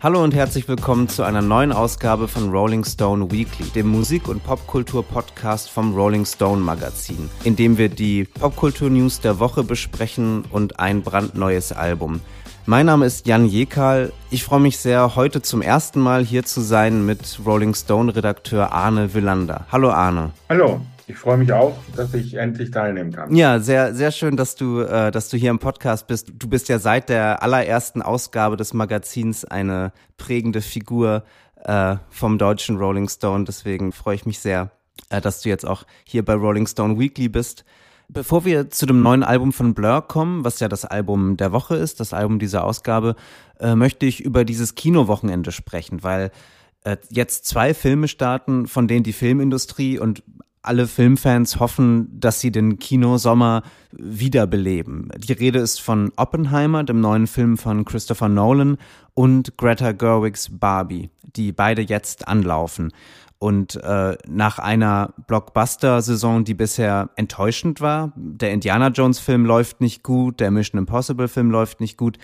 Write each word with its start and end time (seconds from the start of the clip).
Hallo 0.00 0.22
und 0.22 0.32
herzlich 0.32 0.68
willkommen 0.68 1.08
zu 1.08 1.24
einer 1.24 1.42
neuen 1.42 1.72
Ausgabe 1.72 2.28
von 2.28 2.50
Rolling 2.50 2.84
Stone 2.84 3.32
Weekly, 3.32 3.64
dem 3.70 3.88
Musik- 3.88 4.28
und 4.28 4.44
Popkultur-Podcast 4.44 5.68
vom 5.70 5.92
Rolling 5.92 6.24
Stone 6.24 6.62
Magazin, 6.62 7.28
in 7.42 7.56
dem 7.56 7.78
wir 7.78 7.88
die 7.88 8.22
Popkultur-News 8.22 9.18
der 9.22 9.40
Woche 9.40 9.64
besprechen 9.64 10.44
und 10.52 10.78
ein 10.78 11.02
brandneues 11.02 11.72
Album. 11.72 12.20
Mein 12.64 12.86
Name 12.86 13.06
ist 13.06 13.26
Jan 13.26 13.46
Jekal. 13.46 14.12
Ich 14.30 14.44
freue 14.44 14.60
mich 14.60 14.78
sehr, 14.78 15.16
heute 15.16 15.42
zum 15.42 15.62
ersten 15.62 15.98
Mal 15.98 16.24
hier 16.24 16.44
zu 16.44 16.60
sein 16.60 17.04
mit 17.04 17.40
Rolling 17.44 17.74
Stone-Redakteur 17.74 18.70
Arne 18.70 19.14
Willander. 19.14 19.66
Hallo 19.72 19.90
Arne. 19.90 20.30
Hallo. 20.48 20.80
Ich 21.08 21.16
freue 21.16 21.38
mich 21.38 21.50
auch, 21.54 21.74
dass 21.96 22.12
ich 22.12 22.34
endlich 22.34 22.70
teilnehmen 22.70 23.12
kann. 23.12 23.34
Ja, 23.34 23.60
sehr, 23.60 23.94
sehr 23.94 24.12
schön, 24.12 24.36
dass 24.36 24.56
du, 24.56 24.80
äh, 24.80 25.10
dass 25.10 25.30
du 25.30 25.38
hier 25.38 25.50
im 25.50 25.58
Podcast 25.58 26.06
bist. 26.06 26.30
Du 26.38 26.48
bist 26.48 26.68
ja 26.68 26.78
seit 26.78 27.08
der 27.08 27.42
allerersten 27.42 28.02
Ausgabe 28.02 28.58
des 28.58 28.74
Magazins 28.74 29.46
eine 29.46 29.92
prägende 30.18 30.60
Figur 30.60 31.24
äh, 31.64 31.96
vom 32.10 32.36
deutschen 32.36 32.76
Rolling 32.76 33.08
Stone. 33.08 33.46
Deswegen 33.46 33.92
freue 33.92 34.16
ich 34.16 34.26
mich 34.26 34.38
sehr, 34.40 34.70
äh, 35.08 35.22
dass 35.22 35.40
du 35.40 35.48
jetzt 35.48 35.64
auch 35.64 35.84
hier 36.04 36.22
bei 36.22 36.34
Rolling 36.34 36.66
Stone 36.66 36.98
Weekly 36.98 37.30
bist. 37.30 37.64
Bevor 38.10 38.44
wir 38.44 38.68
zu 38.68 38.84
dem 38.84 39.00
neuen 39.00 39.22
Album 39.22 39.54
von 39.54 39.72
Blur 39.72 40.02
kommen, 40.02 40.44
was 40.44 40.60
ja 40.60 40.68
das 40.68 40.84
Album 40.84 41.38
der 41.38 41.52
Woche 41.52 41.76
ist, 41.76 42.00
das 42.00 42.12
Album 42.12 42.38
dieser 42.38 42.64
Ausgabe, 42.64 43.16
äh, 43.60 43.74
möchte 43.74 44.04
ich 44.04 44.20
über 44.20 44.44
dieses 44.44 44.74
Kinowochenende 44.74 45.52
sprechen, 45.52 46.02
weil 46.02 46.32
äh, 46.84 46.98
jetzt 47.08 47.46
zwei 47.46 47.72
Filme 47.72 48.08
starten, 48.08 48.66
von 48.66 48.88
denen 48.88 49.04
die 49.04 49.14
Filmindustrie 49.14 49.98
und 49.98 50.22
alle 50.68 50.86
Filmfans 50.86 51.58
hoffen, 51.58 52.20
dass 52.20 52.40
sie 52.40 52.52
den 52.52 52.78
Kinosommer 52.78 53.62
wiederbeleben. 53.92 55.10
Die 55.16 55.32
Rede 55.32 55.58
ist 55.58 55.80
von 55.80 56.12
Oppenheimer, 56.16 56.84
dem 56.84 57.00
neuen 57.00 57.26
Film 57.26 57.56
von 57.56 57.84
Christopher 57.84 58.28
Nolan, 58.28 58.76
und 59.14 59.56
Greta 59.56 59.92
Gerwigs 59.92 60.48
Barbie, 60.52 61.10
die 61.22 61.52
beide 61.52 61.82
jetzt 61.82 62.28
anlaufen. 62.28 62.92
Und 63.40 63.76
äh, 63.76 64.18
nach 64.28 64.58
einer 64.58 65.14
Blockbuster-Saison, 65.26 66.44
die 66.44 66.54
bisher 66.54 67.10
enttäuschend 67.16 67.80
war, 67.80 68.12
der 68.16 68.52
Indiana 68.52 68.88
Jones-Film 68.88 69.46
läuft 69.46 69.80
nicht 69.80 70.02
gut, 70.02 70.40
der 70.40 70.50
Mission 70.50 70.78
Impossible-Film 70.78 71.50
läuft 71.50 71.80
nicht 71.80 71.96
gut, 71.96 72.18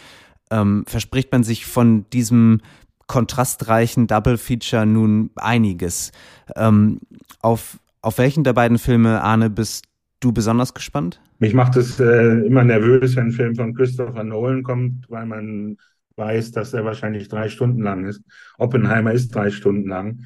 ähm, 0.51 0.85
verspricht 0.87 1.33
man 1.33 1.45
sich 1.45 1.67
von 1.67 2.05
diesem 2.11 2.61
kontrastreichen 3.07 4.07
Double 4.07 4.39
Feature 4.39 4.87
nun 4.87 5.31
einiges. 5.37 6.13
Ähm, 6.57 7.01
auf 7.41 7.79
auf 8.05 8.19
welchen 8.19 8.45
der 8.45 8.53
beiden 8.53 8.79
Filme, 8.79 9.23
Arne, 9.23 9.51
bist 9.51 9.87
du 10.21 10.33
besonders 10.33 10.75
gespannt? 10.75 11.21
Mich 11.39 11.55
macht 11.55 11.77
es 11.77 11.99
äh, 12.01 12.47
immer 12.47 12.65
nervös, 12.65 13.17
wenn 13.17 13.27
ein 13.27 13.33
Film 13.33 13.55
von 13.55 13.75
Christopher 13.75 14.25
Nolan 14.25 14.63
kommt, 14.63 15.11
weil 15.11 15.27
man 15.27 15.77
weiß, 16.17 16.53
dass 16.53 16.73
er 16.75 16.85
wahrscheinlich 16.85 17.29
drei 17.29 17.49
Stunden 17.49 17.83
lang 17.83 18.05
ist. 18.07 18.23
Oppenheimer 18.59 19.13
ist 19.13 19.35
drei 19.35 19.51
Stunden 19.51 19.89
lang. 19.89 20.25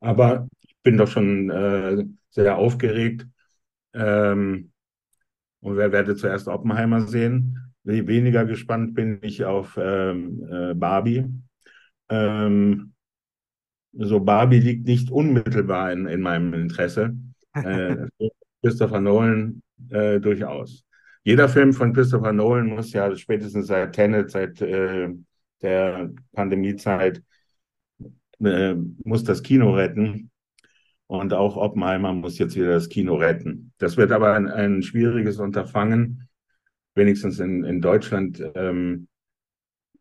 Aber 0.00 0.48
ich 0.60 0.76
bin 0.82 0.96
doch 0.96 1.08
schon 1.08 1.50
äh, 1.50 2.04
sehr 2.30 2.56
aufgeregt. 2.56 3.26
Ähm, 3.94 4.70
und 5.60 5.76
wer 5.76 5.92
werde 5.92 6.16
zuerst 6.16 6.48
Oppenheimer 6.48 7.06
sehen? 7.06 7.58
Weniger 7.84 8.44
gespannt 8.44 8.94
bin 8.94 9.18
ich 9.22 9.44
auf 9.44 9.78
ähm, 9.80 10.46
äh, 10.50 10.74
Barbie. 10.74 11.26
Ähm, 12.08 12.89
so 13.92 14.20
Barbie 14.20 14.60
liegt 14.60 14.86
nicht 14.86 15.10
unmittelbar 15.10 15.92
in, 15.92 16.06
in 16.06 16.20
meinem 16.20 16.54
Interesse. 16.54 17.14
Äh, 17.52 18.06
Christopher 18.62 19.00
Nolan 19.00 19.60
äh, 19.88 20.20
durchaus. 20.20 20.84
Jeder 21.24 21.48
Film 21.48 21.72
von 21.72 21.92
Christopher 21.92 22.32
Nolan 22.32 22.66
muss 22.66 22.92
ja 22.92 23.14
spätestens 23.16 23.66
seit 23.66 23.92
Tenet, 23.92 24.30
seit 24.30 24.60
äh, 24.62 25.08
der 25.60 26.10
Pandemiezeit, 26.32 27.24
äh, 28.38 28.74
muss 29.04 29.24
das 29.24 29.42
Kino 29.42 29.74
retten. 29.74 30.30
Und 31.08 31.34
auch 31.34 31.56
Oppenheimer 31.56 32.12
muss 32.12 32.38
jetzt 32.38 32.54
wieder 32.54 32.68
das 32.68 32.88
Kino 32.88 33.16
retten. 33.16 33.72
Das 33.78 33.96
wird 33.96 34.12
aber 34.12 34.34
ein, 34.34 34.46
ein 34.46 34.82
schwieriges 34.82 35.40
Unterfangen, 35.40 36.28
wenigstens 36.94 37.40
in, 37.40 37.64
in 37.64 37.80
Deutschland. 37.80 38.40
Ähm, 38.54 39.08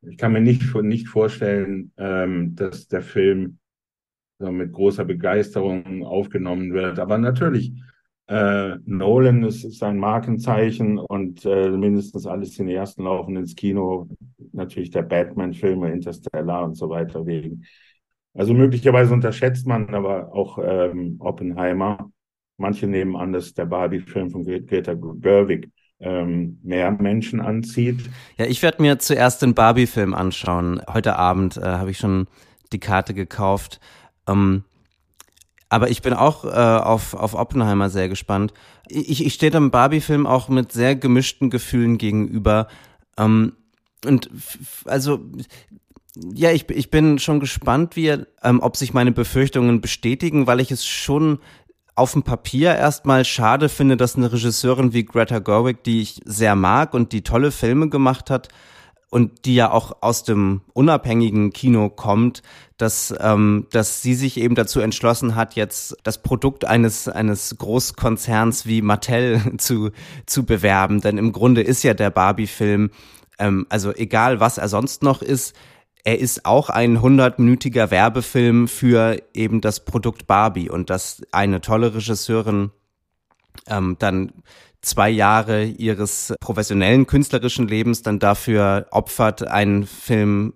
ich 0.02 0.18
kann 0.18 0.34
mir 0.34 0.42
nicht, 0.42 0.76
nicht 0.76 1.08
vorstellen, 1.08 1.92
ähm, 1.98 2.56
dass 2.56 2.88
der 2.88 3.02
Film 3.02 3.58
mit 4.40 4.72
großer 4.72 5.06
Begeisterung 5.06 6.04
aufgenommen 6.04 6.74
wird. 6.74 7.00
Aber 7.00 7.18
natürlich, 7.18 7.74
äh, 8.28 8.76
Nolan 8.86 9.44
ist, 9.44 9.64
ist 9.64 9.84
ein 9.84 9.98
Markenzeichen 9.98 10.98
und 10.98 11.46
äh, 11.46 11.70
mindestens 11.70 12.26
alle 12.26 12.46
Cineasten 12.46 13.04
laufen 13.04 13.36
ins 13.36 13.56
Kino. 13.56 14.08
Natürlich 14.54 14.92
der 14.92 15.02
Batman-Filme, 15.02 15.92
Interstellar 15.92 16.64
und 16.64 16.76
so 16.76 16.90
weiter 16.90 17.26
wegen. 17.26 17.66
Also 18.34 18.54
möglicherweise 18.54 19.14
unterschätzt 19.14 19.68
man 19.68 19.94
aber 19.94 20.34
auch 20.34 20.60
ähm, 20.64 21.18
Oppenheimer. 21.20 22.12
Manche 22.58 22.88
nehmen 22.88 23.16
an, 23.16 23.34
dass 23.34 23.54
der 23.54 23.66
Barbie-Film 23.66 24.30
von 24.30 24.44
Greta 24.44 24.94
Gerwig 24.94 25.70
ähm, 26.00 26.60
mehr 26.64 26.92
Menschen 26.92 27.42
anzieht. 27.42 28.10
Ja, 28.38 28.46
ich 28.46 28.62
werde 28.62 28.82
mir 28.82 29.00
zuerst 29.00 29.42
den 29.42 29.54
Barbie-Film 29.54 30.14
anschauen. 30.14 30.82
Heute 30.88 31.16
Abend 31.16 31.58
äh, 31.58 31.62
habe 31.62 31.92
ich 31.92 31.98
schon 31.98 32.28
die 32.72 32.80
Karte 32.80 33.14
gekauft. 33.14 33.80
Ähm, 34.30 34.64
aber 35.70 35.90
ich 35.90 36.02
bin 36.02 36.14
auch 36.14 36.46
äh, 36.46 36.50
auf, 36.50 37.14
auf 37.14 37.36
Oppenheimer 37.36 37.90
sehr 37.90 38.10
gespannt. 38.10 38.54
Ich, 38.88 39.24
ich 39.24 39.34
stehe 39.36 39.52
dem 39.52 39.70
Barbie-Film 39.70 40.26
auch 40.26 40.50
mit 40.50 40.72
sehr 40.72 40.96
gemischten 40.96 41.50
Gefühlen 41.50 41.98
gegenüber. 41.98 42.68
Ähm, 43.18 43.54
und 44.06 44.30
also 44.86 45.20
ja, 46.34 46.52
ich, 46.52 46.70
ich 46.70 46.90
bin 46.90 47.20
schon 47.20 47.40
gespannt, 47.40 47.96
wie, 47.96 48.18
ähm, 48.44 48.60
ob 48.62 48.78
sich 48.78 48.94
meine 48.94 49.12
Befürchtungen 49.12 49.80
bestätigen, 49.80 50.48
weil 50.48 50.60
ich 50.60 50.72
es 50.72 50.86
schon 50.86 51.40
auf 51.96 52.14
dem 52.14 52.24
Papier 52.24 52.76
erstmal 52.76 53.26
schade 53.26 53.70
finde, 53.70 53.98
dass 53.98 54.16
eine 54.16 54.32
Regisseurin 54.32 54.94
wie 54.94 55.06
Greta 55.06 55.40
Gerwig, 55.40 55.84
die 55.84 56.02
ich 56.02 56.22
sehr 56.26 56.56
mag 56.56 56.94
und 56.94 57.12
die 57.12 57.24
tolle 57.24 57.52
Filme 57.52 57.90
gemacht 57.90 58.30
hat, 58.30 58.48
und 59.10 59.46
die 59.46 59.56
ja 59.56 59.72
auch 59.72 59.98
aus 60.02 60.24
dem 60.24 60.62
unabhängigen 60.74 61.52
Kino 61.52 61.90
kommt, 61.90 62.44
dass, 62.78 63.14
ähm, 63.20 63.68
dass 63.72 64.02
sie 64.02 64.14
sich 64.14 64.38
eben 64.38 64.56
dazu 64.56 64.80
entschlossen 64.80 65.36
hat, 65.36 65.56
jetzt 65.56 65.98
das 66.04 66.22
Produkt 66.22 66.66
eines, 66.66 67.08
eines 67.08 67.56
Großkonzerns 67.58 68.66
wie 68.66 68.82
Mattel 68.82 69.42
zu, 69.58 69.92
zu 70.26 70.46
bewerben. 70.46 71.02
Denn 71.02 71.18
im 71.18 71.32
Grunde 71.32 71.62
ist 71.62 71.84
ja 71.84 71.94
der 71.94 72.12
Barbie-Film, 72.12 72.92
ähm, 73.40 73.66
also 73.70 73.94
egal 73.94 74.40
was 74.40 74.58
er 74.58 74.70
sonst 74.70 75.02
noch 75.02 75.22
ist, 75.22 75.56
er 76.04 76.20
ist 76.20 76.46
auch 76.46 76.70
ein 76.70 77.02
hundertminütiger 77.02 77.92
Werbefilm 77.92 78.68
für 78.68 79.22
eben 79.34 79.60
das 79.60 79.84
Produkt 79.84 80.28
Barbie 80.28 80.70
und 80.70 80.90
dass 80.90 81.22
eine 81.32 81.62
tolle 81.62 81.94
Regisseurin 81.94 82.72
ähm, 83.68 83.98
dann 84.00 84.32
zwei 84.82 85.10
Jahre 85.10 85.66
ihres 85.66 86.34
professionellen 86.40 87.08
künstlerischen 87.08 87.68
Lebens 87.68 88.02
dann 88.02 88.20
dafür 88.20 88.88
opfert, 88.92 89.48
einen 89.48 89.86
Film 89.86 90.54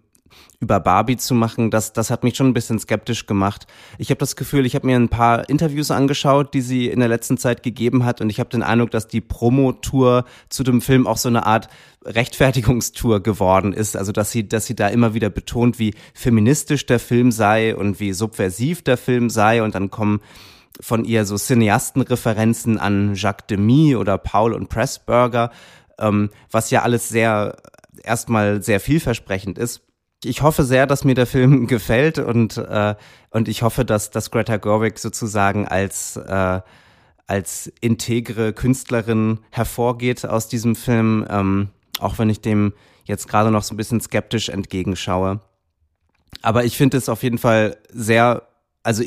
über 0.63 0.79
Barbie 0.79 1.17
zu 1.17 1.35
machen, 1.35 1.69
das, 1.69 1.93
das 1.93 2.09
hat 2.09 2.23
mich 2.23 2.35
schon 2.35 2.47
ein 2.47 2.53
bisschen 2.53 2.79
skeptisch 2.79 3.27
gemacht. 3.27 3.67
Ich 3.97 4.09
habe 4.09 4.17
das 4.17 4.35
Gefühl, 4.35 4.65
ich 4.65 4.75
habe 4.75 4.87
mir 4.87 4.95
ein 4.95 5.09
paar 5.09 5.49
Interviews 5.49 5.91
angeschaut, 5.91 6.53
die 6.53 6.61
sie 6.61 6.87
in 6.87 6.99
der 6.99 7.09
letzten 7.09 7.37
Zeit 7.37 7.63
gegeben 7.63 8.05
hat 8.05 8.21
und 8.21 8.29
ich 8.29 8.39
habe 8.39 8.49
den 8.49 8.63
Eindruck, 8.63 8.89
dass 8.91 9.07
die 9.07 9.21
Promotour 9.21 10.25
zu 10.49 10.63
dem 10.63 10.81
Film 10.81 11.05
auch 11.05 11.17
so 11.17 11.29
eine 11.29 11.45
Art 11.45 11.67
Rechtfertigungstour 12.05 13.21
geworden 13.21 13.73
ist. 13.73 13.95
Also 13.95 14.11
dass 14.11 14.31
sie, 14.31 14.47
dass 14.47 14.65
sie 14.65 14.75
da 14.75 14.87
immer 14.87 15.13
wieder 15.13 15.29
betont, 15.29 15.79
wie 15.79 15.93
feministisch 16.13 16.85
der 16.85 16.99
Film 16.99 17.31
sei 17.31 17.75
und 17.75 17.99
wie 17.99 18.13
subversiv 18.13 18.81
der 18.83 18.97
Film 18.97 19.29
sei 19.29 19.61
und 19.63 19.75
dann 19.75 19.91
kommen 19.91 20.21
von 20.81 21.05
ihr 21.05 21.25
so 21.25 21.37
Cineastenreferenzen 21.37 22.77
an 22.77 23.13
Jacques 23.15 23.47
Demy 23.47 23.95
oder 23.95 24.17
Paul 24.17 24.53
und 24.53 24.69
Pressburger, 24.69 25.51
ähm, 25.99 26.29
was 26.51 26.71
ja 26.71 26.81
alles 26.81 27.09
sehr 27.09 27.57
erstmal 28.03 28.63
sehr 28.63 28.79
vielversprechend 28.79 29.57
ist. 29.57 29.81
Ich 30.23 30.41
hoffe 30.41 30.63
sehr, 30.63 30.87
dass 30.87 31.03
mir 31.03 31.15
der 31.15 31.27
Film 31.27 31.67
gefällt 31.67 32.19
und 32.19 32.57
äh, 32.57 32.95
und 33.29 33.47
ich 33.47 33.61
hoffe, 33.61 33.85
dass 33.85 34.09
dass 34.09 34.31
Greta 34.31 34.57
Gerwig 34.57 34.99
sozusagen 34.99 35.67
als 35.67 36.17
äh, 36.17 36.61
als 37.25 37.71
integre 37.79 38.53
Künstlerin 38.53 39.39
hervorgeht 39.49 40.25
aus 40.25 40.47
diesem 40.49 40.75
Film, 40.75 41.25
ähm, 41.29 41.69
auch 41.99 42.19
wenn 42.19 42.29
ich 42.29 42.41
dem 42.41 42.73
jetzt 43.05 43.27
gerade 43.27 43.51
noch 43.51 43.63
so 43.63 43.73
ein 43.73 43.77
bisschen 43.77 44.01
skeptisch 44.01 44.49
entgegenschaue. 44.49 45.39
Aber 46.41 46.65
ich 46.65 46.77
finde 46.77 46.97
es 46.97 47.09
auf 47.09 47.23
jeden 47.23 47.37
Fall 47.37 47.77
sehr 47.89 48.43
also 48.83 49.03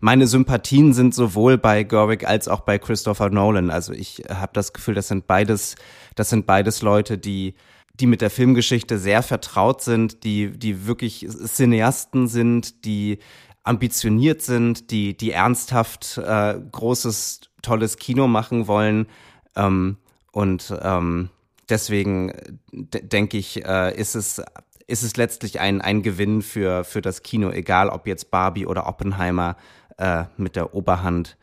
meine 0.00 0.26
Sympathien 0.26 0.94
sind 0.94 1.14
sowohl 1.14 1.58
bei 1.58 1.82
Gerwig 1.82 2.26
als 2.26 2.48
auch 2.48 2.60
bei 2.60 2.78
Christopher 2.78 3.30
Nolan. 3.30 3.70
Also 3.70 3.92
ich 3.92 4.22
habe 4.28 4.52
das 4.54 4.72
Gefühl, 4.72 4.94
das 4.94 5.08
sind 5.08 5.26
beides, 5.26 5.76
das 6.14 6.30
sind 6.30 6.46
beides 6.46 6.82
Leute, 6.82 7.18
die 7.18 7.54
die 8.00 8.06
mit 8.06 8.20
der 8.20 8.30
Filmgeschichte 8.30 8.96
sehr 8.96 9.24
vertraut 9.24 9.82
sind, 9.82 10.22
die 10.24 10.50
die 10.50 10.86
wirklich 10.86 11.26
Cineasten 11.28 12.28
sind, 12.28 12.84
die 12.84 13.18
ambitioniert 13.64 14.40
sind, 14.40 14.90
die 14.90 15.16
die 15.16 15.32
ernsthaft 15.32 16.16
äh, 16.18 16.58
großes 16.72 17.40
tolles 17.60 17.96
Kino 17.96 18.28
machen 18.28 18.66
wollen 18.66 19.08
ähm, 19.56 19.98
und 20.32 20.72
ähm, 20.80 21.28
deswegen 21.68 22.32
denke 22.72 23.36
ich, 23.36 23.64
äh, 23.64 23.94
ist 23.98 24.14
es 24.14 24.42
ist 24.88 25.02
es 25.02 25.16
letztlich 25.16 25.60
ein, 25.60 25.80
ein 25.80 26.02
Gewinn 26.02 26.42
für, 26.42 26.82
für 26.82 27.02
das 27.02 27.22
Kino, 27.22 27.50
egal 27.50 27.90
ob 27.90 28.06
jetzt 28.06 28.30
Barbie 28.30 28.66
oder 28.66 28.88
Oppenheimer 28.88 29.56
äh, 29.98 30.24
mit 30.36 30.56
der 30.56 30.74
Oberhand 30.74 31.36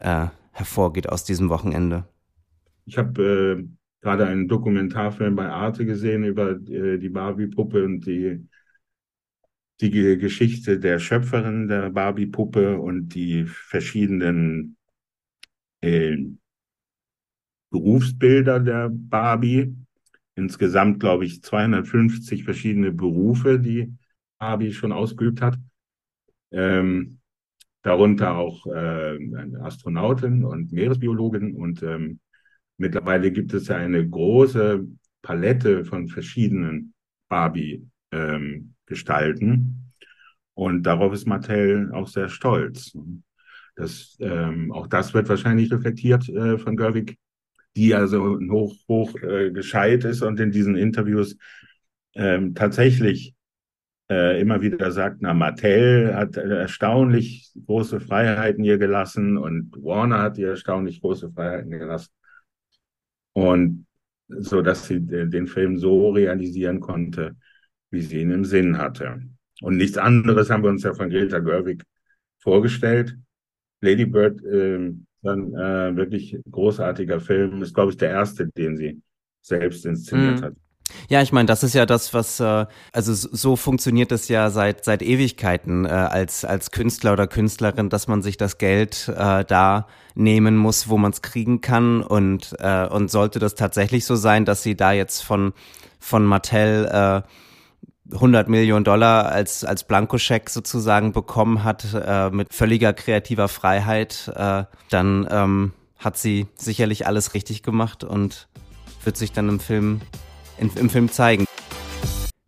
äh, 0.00 0.26
hervorgeht 0.52 1.08
aus 1.08 1.24
diesem 1.24 1.48
Wochenende. 1.48 2.04
Ich 2.84 2.98
habe 2.98 3.58
äh, 3.58 3.64
gerade 4.00 4.26
einen 4.26 4.48
Dokumentarfilm 4.48 5.34
bei 5.34 5.48
Arte 5.48 5.86
gesehen 5.86 6.24
über 6.24 6.50
äh, 6.50 6.98
die 6.98 7.08
Barbie-Puppe 7.08 7.84
und 7.84 8.06
die, 8.06 8.46
die 9.80 9.90
Geschichte 10.18 10.78
der 10.78 10.98
Schöpferin 10.98 11.68
der 11.68 11.90
Barbie-Puppe 11.90 12.78
und 12.78 13.08
die 13.14 13.44
verschiedenen 13.46 14.76
äh, 15.80 16.18
Berufsbilder 17.70 18.60
der 18.60 18.90
Barbie. 18.92 19.74
Insgesamt, 20.38 21.00
glaube 21.00 21.24
ich, 21.24 21.42
250 21.42 22.44
verschiedene 22.44 22.92
Berufe, 22.92 23.58
die 23.58 23.94
Barbie 24.38 24.72
schon 24.72 24.92
ausgeübt 24.92 25.42
hat. 25.42 25.58
Ähm, 26.50 27.18
darunter 27.82 28.36
auch 28.36 28.66
äh, 28.66 29.18
Astronautin 29.60 30.44
und 30.44 30.72
Meeresbiologin 30.72 31.54
und 31.54 31.82
ähm, 31.82 32.20
Mittlerweile 32.78 33.30
gibt 33.32 33.52
es 33.52 33.68
ja 33.68 33.76
eine 33.76 34.08
große 34.08 34.86
Palette 35.20 35.84
von 35.84 36.08
verschiedenen 36.08 36.94
Barbie-Gestalten. 37.28 39.50
Ähm, 39.50 39.74
und 40.54 40.84
darauf 40.84 41.12
ist 41.12 41.26
Mattel 41.26 41.90
auch 41.92 42.06
sehr 42.06 42.28
stolz. 42.28 42.96
Das, 43.74 44.16
ähm, 44.20 44.70
auch 44.72 44.86
das 44.86 45.12
wird 45.12 45.28
wahrscheinlich 45.28 45.72
reflektiert 45.72 46.28
äh, 46.28 46.56
von 46.58 46.76
Gerwig, 46.76 47.18
die 47.78 47.94
also 47.94 48.38
hoch, 48.50 48.74
hoch 48.88 49.14
äh, 49.22 49.52
gescheit 49.52 50.04
ist 50.04 50.22
und 50.22 50.40
in 50.40 50.50
diesen 50.50 50.76
Interviews 50.76 51.36
ähm, 52.14 52.54
tatsächlich 52.54 53.34
äh, 54.10 54.40
immer 54.40 54.60
wieder 54.60 54.90
sagt, 54.90 55.18
na, 55.20 55.32
Mattel 55.32 56.14
hat 56.14 56.36
erstaunlich 56.36 57.52
große 57.66 58.00
Freiheiten 58.00 58.64
hier 58.64 58.78
gelassen 58.78 59.38
und 59.38 59.72
Warner 59.80 60.20
hat 60.22 60.38
ihr 60.38 60.48
erstaunlich 60.48 61.00
große 61.00 61.30
Freiheiten 61.30 61.70
gelassen. 61.70 62.10
Und 63.32 63.86
so 64.28 64.60
dass 64.60 64.86
sie 64.86 65.00
den 65.00 65.46
Film 65.46 65.78
so 65.78 66.10
realisieren 66.10 66.80
konnte, 66.80 67.36
wie 67.90 68.02
sie 68.02 68.20
ihn 68.20 68.32
im 68.32 68.44
Sinn 68.44 68.76
hatte. 68.76 69.22
Und 69.62 69.76
nichts 69.76 69.98
anderes 69.98 70.50
haben 70.50 70.64
wir 70.64 70.70
uns 70.70 70.82
ja 70.82 70.94
von 70.94 71.10
Greta 71.10 71.38
Gerwig 71.38 71.84
vorgestellt. 72.38 73.16
Lady 73.80 74.04
Bird, 74.04 74.42
äh, 74.44 74.92
dann 75.22 75.54
äh, 75.54 75.96
wirklich 75.96 76.38
großartiger 76.50 77.20
Film, 77.20 77.62
ist 77.62 77.74
glaube 77.74 77.92
ich 77.92 77.96
der 77.96 78.10
erste, 78.10 78.48
den 78.48 78.76
sie 78.76 79.00
selbst 79.42 79.84
inszeniert 79.86 80.40
mhm. 80.40 80.44
hat. 80.44 80.52
Ja, 81.08 81.22
ich 81.22 81.32
meine, 81.32 81.46
das 81.46 81.62
ist 81.62 81.74
ja 81.74 81.86
das, 81.86 82.14
was 82.14 82.40
äh, 82.40 82.66
also 82.92 83.12
so 83.14 83.56
funktioniert 83.56 84.10
es 84.12 84.28
ja 84.28 84.50
seit 84.50 84.84
seit 84.84 85.02
Ewigkeiten 85.02 85.84
äh, 85.84 85.88
als 85.88 86.44
als 86.44 86.70
Künstler 86.70 87.12
oder 87.12 87.26
Künstlerin, 87.26 87.90
dass 87.90 88.08
man 88.08 88.22
sich 88.22 88.36
das 88.36 88.58
Geld 88.58 89.08
äh, 89.14 89.44
da 89.44 89.86
nehmen 90.14 90.56
muss, 90.56 90.88
wo 90.88 90.96
man 90.96 91.12
es 91.12 91.22
kriegen 91.22 91.60
kann 91.60 92.02
und 92.02 92.56
äh, 92.60 92.86
und 92.86 93.10
sollte 93.10 93.38
das 93.38 93.54
tatsächlich 93.54 94.04
so 94.04 94.16
sein, 94.16 94.44
dass 94.44 94.62
sie 94.62 94.76
da 94.76 94.92
jetzt 94.92 95.22
von 95.22 95.52
von 95.98 96.24
Mattel 96.24 96.86
äh, 96.86 97.22
100 98.12 98.48
Millionen 98.48 98.84
Dollar 98.84 99.26
als, 99.26 99.64
als 99.64 99.84
Blankoscheck 99.84 100.50
sozusagen 100.50 101.12
bekommen 101.12 101.64
hat, 101.64 101.86
äh, 101.94 102.30
mit 102.30 102.52
völliger 102.52 102.92
kreativer 102.92 103.48
Freiheit, 103.48 104.32
äh, 104.34 104.64
dann 104.90 105.28
ähm, 105.30 105.72
hat 105.98 106.16
sie 106.16 106.46
sicherlich 106.54 107.06
alles 107.06 107.34
richtig 107.34 107.62
gemacht 107.62 108.04
und 108.04 108.48
wird 109.04 109.16
sich 109.16 109.32
dann 109.32 109.48
im 109.48 109.60
Film 109.60 110.00
in, 110.58 110.70
im 110.74 110.90
Film 110.90 111.10
zeigen. 111.10 111.44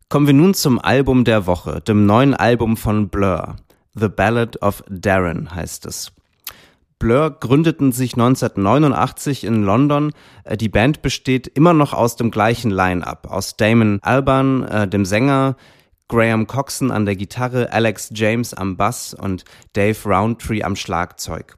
Kommen 0.09 0.27
wir 0.27 0.35
nun 0.35 0.55
zum 0.55 0.79
Album 0.79 1.25
der 1.25 1.47
Woche, 1.47 1.81
dem 1.81 2.07
neuen 2.07 2.35
Album 2.35 2.77
von 2.77 3.09
Blur. 3.09 3.57
The 3.95 4.09
Ballad 4.09 4.61
of 4.63 4.83
Darren 4.89 5.55
heißt 5.55 5.87
es. 5.87 6.13
Blur 7.01 7.31
gründeten 7.41 7.91
sich 7.91 8.13
1989 8.13 9.45
in 9.45 9.65
London. 9.65 10.13
Äh, 10.45 10.57
die 10.57 10.69
Band 10.69 11.03
besteht 11.03 11.49
immer 11.49 11.73
noch 11.73 11.93
aus 11.93 12.15
dem 12.15 12.31
gleichen 12.31 12.71
Line-up, 12.71 13.27
aus 13.29 13.57
Damon 13.57 13.99
Alban, 14.03 14.63
äh, 14.63 14.87
dem 14.87 15.05
Sänger, 15.05 15.57
Graham 16.09 16.47
Coxon 16.47 16.91
an 16.91 17.07
der 17.07 17.17
Gitarre, 17.17 17.73
Alex 17.73 18.11
James 18.15 18.53
am 18.53 18.77
Bass 18.77 19.15
und 19.15 19.45
Dave 19.73 19.97
Roundtree 20.05 20.63
am 20.63 20.77
Schlagzeug. 20.77 21.57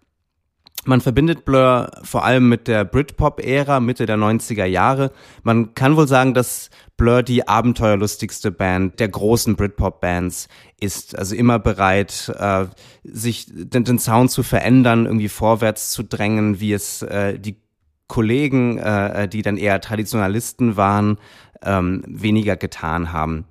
Man 0.85 1.01
verbindet 1.01 1.45
Blur 1.45 1.93
vor 2.03 2.25
allem 2.25 2.49
mit 2.49 2.67
der 2.67 2.85
Britpop-Ära 2.85 3.79
Mitte 3.79 4.05
der 4.05 4.17
90er 4.17 4.65
Jahre. 4.65 5.13
Man 5.45 5.75
kann 5.75 5.97
wohl 5.97 6.09
sagen, 6.09 6.35
dass 6.35 6.71
Blur 6.97 7.23
die 7.23 7.47
abenteuerlustigste 7.47 8.51
Band 8.51 8.99
der 8.99 9.09
großen 9.09 9.55
Britpop-Bands 9.55 10.49
ist. 10.81 11.17
Also 11.17 11.37
immer 11.37 11.61
bereit, 11.61 12.33
äh, 12.37 12.67
sich 13.05 13.47
den, 13.49 13.85
den, 13.85 14.01
Sound 14.01 14.33
zu 14.33 14.43
verändern, 14.43 15.07
irgendwie 15.07 15.29
vorwärts 15.29 15.91
zu 15.91 16.03
drängen, 16.03 16.59
wie 16.59 16.73
es 16.73 17.03
äh, 17.03 17.39
die 17.39 17.63
Kollegen, 18.09 18.79
äh, 18.79 19.29
die 19.29 19.43
dann 19.43 19.59
eher 19.59 19.81
Traditionalisten 19.81 20.77
waren, 20.77 21.19
ähm, 21.63 22.03
weniger 22.09 22.57
getan 22.57 23.13
haben. 23.13 23.45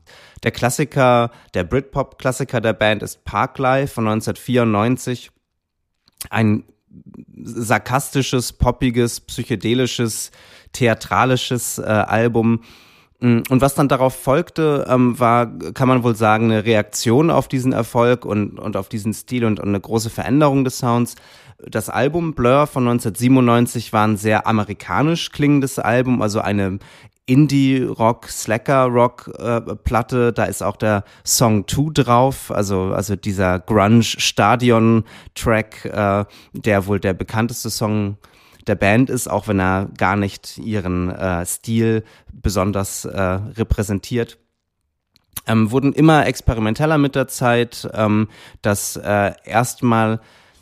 Der 0.43 0.51
Klassiker, 0.51 1.31
der 1.53 1.63
Britpop-Klassiker 1.63 2.59
der 2.59 2.73
Band 2.73 3.03
ist 3.03 3.23
Parklife 3.23 3.93
von 3.93 4.07
1994. 4.07 5.31
Ein 6.29 6.65
sarkastisches, 7.43 8.53
poppiges, 8.53 9.19
psychedelisches, 9.19 10.31
theatralisches 10.73 11.79
äh, 11.79 11.83
Album. 11.83 12.61
Mm, 13.19 13.39
und 13.49 13.61
was 13.61 13.75
dann 13.75 13.87
darauf 13.87 14.15
folgte, 14.15 14.85
ähm, 14.89 15.19
war, 15.19 15.47
kann 15.73 15.87
man 15.87 16.03
wohl 16.03 16.15
sagen, 16.15 16.45
eine 16.45 16.65
Reaktion 16.65 17.29
auf 17.29 17.47
diesen 17.47 17.73
Erfolg 17.73 18.25
und, 18.25 18.59
und 18.59 18.77
auf 18.77 18.89
diesen 18.89 19.13
Stil 19.13 19.45
und, 19.45 19.59
und 19.59 19.69
eine 19.69 19.79
große 19.79 20.09
Veränderung 20.09 20.63
des 20.63 20.79
Sounds. 20.79 21.15
Das 21.67 21.89
Album 21.89 22.33
Blur 22.33 22.65
von 22.65 22.87
1997 22.87 23.93
war 23.93 24.07
ein 24.07 24.17
sehr 24.17 24.47
amerikanisch 24.47 25.31
klingendes 25.31 25.77
Album, 25.77 26.21
also 26.23 26.41
eine 26.41 26.79
Indie-Rock, 27.25 28.27
Slacker-Rock-Platte. 28.27 30.27
Äh, 30.29 30.33
da 30.33 30.43
ist 30.45 30.63
auch 30.63 30.75
der 30.75 31.03
Song 31.25 31.67
2 31.67 32.03
drauf, 32.03 32.51
also, 32.51 32.93
also 32.93 33.15
dieser 33.15 33.59
Grunge-Stadion-Track, 33.59 35.85
äh, 35.85 36.25
der 36.53 36.87
wohl 36.87 36.99
der 36.99 37.13
bekannteste 37.13 37.69
Song 37.69 38.17
der 38.67 38.75
Band 38.75 39.09
ist, 39.09 39.29
auch 39.29 39.47
wenn 39.47 39.59
er 39.59 39.89
gar 39.97 40.15
nicht 40.15 40.57
ihren 40.57 41.09
äh, 41.09 41.45
Stil 41.45 42.03
besonders 42.31 43.05
äh, 43.05 43.21
repräsentiert. 43.21 44.37
Ähm, 45.47 45.71
wurden 45.71 45.93
immer 45.93 46.27
experimenteller 46.27 46.97
mit 46.97 47.15
der 47.15 47.27
Zeit. 47.27 47.89
Ähm, 47.93 48.27
das 48.61 48.97
äh, 48.97 49.33
erstmal 49.43 50.19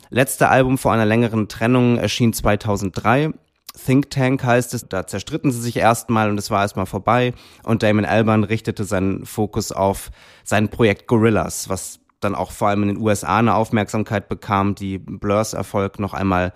letzte 0.08 0.48
Album 0.48 0.78
vor 0.78 0.92
einer 0.92 1.04
längeren 1.04 1.48
Trennung 1.48 1.98
erschien 1.98 2.32
2003 2.32 3.32
Think 3.72 4.10
Tank 4.10 4.44
heißt 4.44 4.74
es, 4.74 4.88
da 4.88 5.06
zerstritten 5.06 5.52
sie 5.52 5.60
sich 5.60 5.76
erstmal 5.76 6.30
und 6.30 6.38
es 6.38 6.50
war 6.50 6.62
erstmal 6.62 6.86
vorbei 6.86 7.34
und 7.62 7.82
Damon 7.82 8.04
Albarn 8.04 8.44
richtete 8.44 8.84
seinen 8.84 9.24
Fokus 9.26 9.72
auf 9.72 10.10
sein 10.44 10.68
Projekt 10.68 11.06
Gorillas, 11.06 11.68
was 11.68 12.00
dann 12.20 12.34
auch 12.34 12.50
vor 12.50 12.68
allem 12.68 12.82
in 12.82 12.88
den 12.88 12.98
USA 12.98 13.38
eine 13.38 13.54
Aufmerksamkeit 13.54 14.28
bekam, 14.28 14.74
die 14.74 14.98
Blurs 14.98 15.54
Erfolg 15.54 15.98
noch 15.98 16.14
einmal 16.14 16.52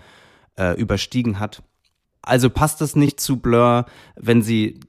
äh, 0.58 0.78
überstiegen 0.78 1.38
hat. 1.40 1.62
Also 2.20 2.50
passt 2.50 2.82
es 2.82 2.96
nicht 2.96 3.20
zu 3.20 3.38
Blur, 3.38 3.86
wenn 4.16 4.42
sie 4.42 4.80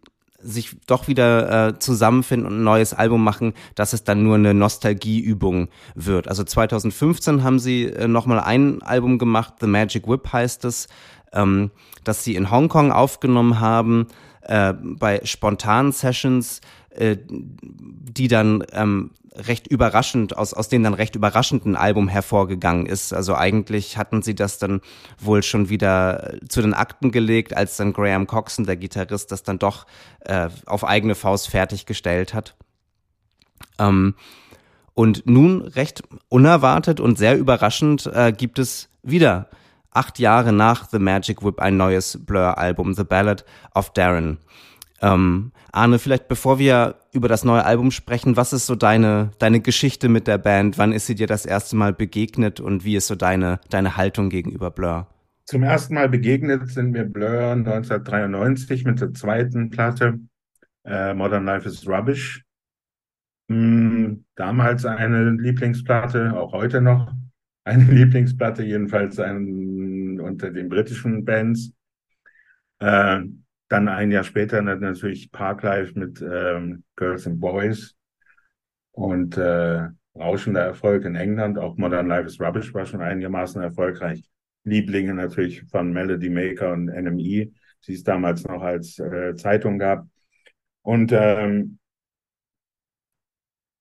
sich 0.45 0.77
doch 0.85 1.07
wieder 1.07 1.69
äh, 1.69 1.79
zusammenfinden 1.79 2.47
und 2.47 2.59
ein 2.59 2.63
neues 2.63 2.93
Album 2.93 3.23
machen, 3.23 3.53
dass 3.73 3.93
es 3.93 4.03
dann 4.03 4.23
nur 4.23 4.35
eine 4.35 4.53
Nostalgieübung 4.53 5.69
wird. 5.95 6.27
Also 6.27 6.43
2015 6.43 7.43
haben 7.43 7.59
sie 7.59 7.85
äh, 7.85 8.07
nochmal 8.07 8.39
ein 8.39 8.81
Album 8.83 9.17
gemacht, 9.17 9.55
The 9.59 9.67
Magic 9.67 10.07
Whip 10.07 10.31
heißt 10.31 10.65
es 10.65 10.87
ähm, 11.35 11.71
dass 12.03 12.23
sie 12.23 12.35
in 12.35 12.49
Hongkong 12.49 12.91
aufgenommen 12.91 13.59
haben, 13.59 14.07
äh, 14.41 14.73
bei 14.73 15.21
spontanen 15.23 15.91
Sessions, 15.91 16.61
äh, 16.89 17.17
die 17.27 18.27
dann 18.27 18.63
ähm, 18.71 19.11
recht 19.35 19.67
überraschend, 19.67 20.37
aus, 20.37 20.53
aus 20.53 20.69
denen 20.69 20.85
dann 20.85 20.93
recht 20.93 21.15
überraschend 21.15 21.65
ein 21.65 21.75
Album 21.75 22.07
hervorgegangen 22.07 22.85
ist. 22.85 23.13
Also 23.13 23.35
eigentlich 23.35 23.97
hatten 23.97 24.21
sie 24.21 24.35
das 24.35 24.59
dann 24.59 24.81
wohl 25.19 25.43
schon 25.43 25.69
wieder 25.69 26.35
zu 26.47 26.61
den 26.61 26.73
Akten 26.73 27.11
gelegt, 27.11 27.55
als 27.55 27.75
dann 27.77 27.93
Graham 27.93 28.27
Coxon, 28.27 28.65
der 28.65 28.77
Gitarrist, 28.77 29.31
das 29.31 29.43
dann 29.43 29.59
doch 29.59 29.85
äh, 30.21 30.49
auf 30.65 30.85
eigene 30.85 31.15
Faust 31.15 31.49
fertiggestellt 31.49 32.33
hat. 32.33 32.55
Ähm, 33.77 34.15
und 34.93 35.25
nun 35.25 35.61
recht 35.61 36.03
unerwartet 36.29 37.01
und 37.01 37.17
sehr 37.17 37.37
überraschend 37.37 38.05
äh, 38.07 38.31
gibt 38.31 38.59
es 38.59 38.87
wieder 39.03 39.49
acht 39.95 40.19
Jahre 40.19 40.53
nach 40.53 40.87
The 40.89 40.99
Magic 40.99 41.43
Whip 41.43 41.59
ein 41.59 41.77
neues 41.77 42.23
Blur-Album, 42.25 42.93
The 42.93 43.03
Ballad 43.03 43.45
of 43.73 43.91
Darren. 43.93 44.37
Ähm, 45.01 45.51
Arne, 45.71 45.99
vielleicht 45.99 46.27
bevor 46.27 46.57
wir 46.57 46.95
über 47.11 47.27
das 47.27 47.43
neue 47.43 47.65
Album 47.65 47.91
sprechen, 47.91 48.37
was 48.37 48.53
ist 48.53 48.65
so 48.65 48.75
deine, 48.75 49.31
deine 49.39 49.59
Geschichte 49.59 50.09
mit 50.09 50.27
der 50.27 50.37
Band? 50.37 50.77
Wann 50.77 50.93
ist 50.93 51.05
sie 51.05 51.15
dir 51.15 51.27
das 51.27 51.45
erste 51.45 51.75
Mal 51.75 51.93
begegnet 51.93 52.59
und 52.59 52.85
wie 52.85 52.95
ist 52.95 53.07
so 53.07 53.15
deine, 53.15 53.59
deine 53.69 53.97
Haltung 53.97 54.29
gegenüber 54.29 54.71
Blur? 54.71 55.07
Zum 55.45 55.63
ersten 55.63 55.93
Mal 55.93 56.09
begegnet 56.09 56.69
sind 56.69 56.91
mir 56.91 57.05
Blur 57.05 57.51
1993 57.51 58.85
mit 58.85 58.99
der 58.99 59.13
zweiten 59.13 59.69
Platte, 59.69 60.19
äh, 60.85 61.13
Modern 61.13 61.45
Life 61.45 61.67
is 61.67 61.87
Rubbish. 61.87 62.43
Hm, 63.49 64.25
damals 64.35 64.85
eine 64.85 65.29
Lieblingsplatte, 65.31 66.33
auch 66.35 66.53
heute 66.53 66.81
noch 66.81 67.13
eine 67.65 67.83
Lieblingsplatte, 67.91 68.63
jedenfalls 68.63 69.19
ein, 69.19 70.19
unter 70.21 70.51
den 70.51 70.69
britischen 70.69 71.25
Bands. 71.25 71.73
Äh, 72.79 73.21
dann 73.67 73.87
ein 73.87 74.11
Jahr 74.11 74.23
später 74.23 74.61
natürlich 74.61 75.31
Parklife 75.31 75.97
mit 75.97 76.21
ähm, 76.21 76.83
Girls 76.95 77.25
and 77.25 77.39
Boys 77.39 77.95
und 78.91 79.37
äh, 79.37 79.87
rauschender 80.15 80.61
Erfolg 80.61 81.03
in 81.05 81.15
England. 81.15 81.57
Auch 81.57 81.75
Modern 81.77 82.07
Life 82.07 82.27
is 82.27 82.39
Rubbish 82.39 82.73
war 82.73 82.85
schon 82.85 83.01
einigermaßen 83.01 83.61
erfolgreich. 83.61 84.23
Lieblinge 84.63 85.13
natürlich 85.13 85.63
von 85.63 85.91
Melody 85.91 86.29
Maker 86.29 86.73
und 86.73 86.85
NME, 86.85 87.51
die 87.87 87.93
es 87.93 88.03
damals 88.03 88.43
noch 88.45 88.61
als 88.61 88.99
äh, 88.99 89.35
Zeitung 89.35 89.79
gab. 89.79 90.07
Und 90.81 91.11
ähm, 91.11 91.79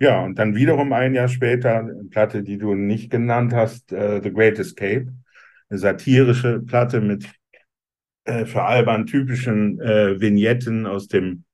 ja, 0.01 0.23
und 0.25 0.39
dann 0.39 0.55
wiederum 0.55 0.93
ein 0.93 1.15
Jahr 1.15 1.29
später 1.29 1.79
eine 1.79 2.05
Platte, 2.11 2.43
die 2.43 2.59
du 2.59 2.75
nicht 2.75 3.11
genannt 3.11 3.53
hast, 3.53 3.93
äh, 3.93 4.21
The 4.23 4.33
Great 4.33 4.59
Escape. 4.59 5.13
Eine 5.69 5.79
satirische 5.79 6.61
Platte 6.61 7.01
mit 7.01 7.27
äh, 8.25 8.47
für 8.47 8.63
Alban 8.63 9.07
typischen 9.07 9.81
äh, 9.81 10.21
Vignetten 10.21 10.87
aus 10.87 11.09
dem 11.09 11.45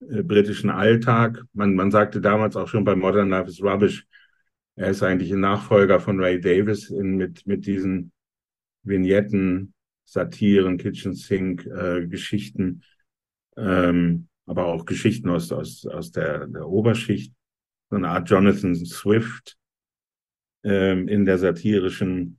äh, 0.00 0.22
britischen 0.22 0.70
Alltag. 0.70 1.42
Man, 1.52 1.74
man 1.74 1.90
sagte 1.90 2.20
damals 2.20 2.56
auch 2.56 2.68
schon 2.68 2.84
bei 2.84 2.94
Modern 2.94 3.30
Life 3.30 3.48
is 3.48 3.62
Rubbish, 3.62 4.06
er 4.76 4.90
ist 4.90 5.02
eigentlich 5.02 5.32
ein 5.32 5.40
Nachfolger 5.40 6.00
von 6.00 6.20
Ray 6.20 6.40
Davis 6.40 6.88
in, 6.90 7.16
mit, 7.16 7.46
mit 7.46 7.66
diesen 7.66 8.12
Vignetten, 8.82 9.74
Satiren, 10.04 10.78
Kitchen 10.78 11.14
Sink, 11.14 11.66
äh, 11.66 12.06
Geschichten, 12.06 12.82
ähm, 13.56 14.28
aber 14.46 14.66
auch 14.66 14.86
Geschichten 14.86 15.28
aus, 15.28 15.52
aus, 15.52 15.86
aus 15.86 16.12
der, 16.12 16.46
der 16.46 16.66
Oberschicht. 16.66 17.34
So 17.90 17.96
eine 17.96 18.08
Art 18.08 18.30
Jonathan 18.30 18.74
Swift 18.74 19.56
ähm, 20.62 21.08
in 21.08 21.24
der 21.24 21.38
satirischen 21.38 22.38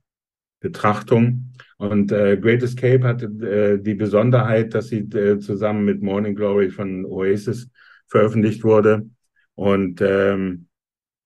Betrachtung. 0.60 1.52
Und 1.76 2.12
äh, 2.12 2.38
Great 2.38 2.62
Escape 2.62 3.04
hatte 3.04 3.26
äh, 3.26 3.82
die 3.82 3.94
Besonderheit, 3.94 4.74
dass 4.74 4.88
sie 4.88 5.00
äh, 5.00 5.38
zusammen 5.38 5.84
mit 5.84 6.02
Morning 6.02 6.34
Glory 6.34 6.70
von 6.70 7.04
Oasis 7.04 7.68
veröffentlicht 8.06 8.64
wurde. 8.64 9.08
Und 9.54 10.00
ähm, 10.00 10.68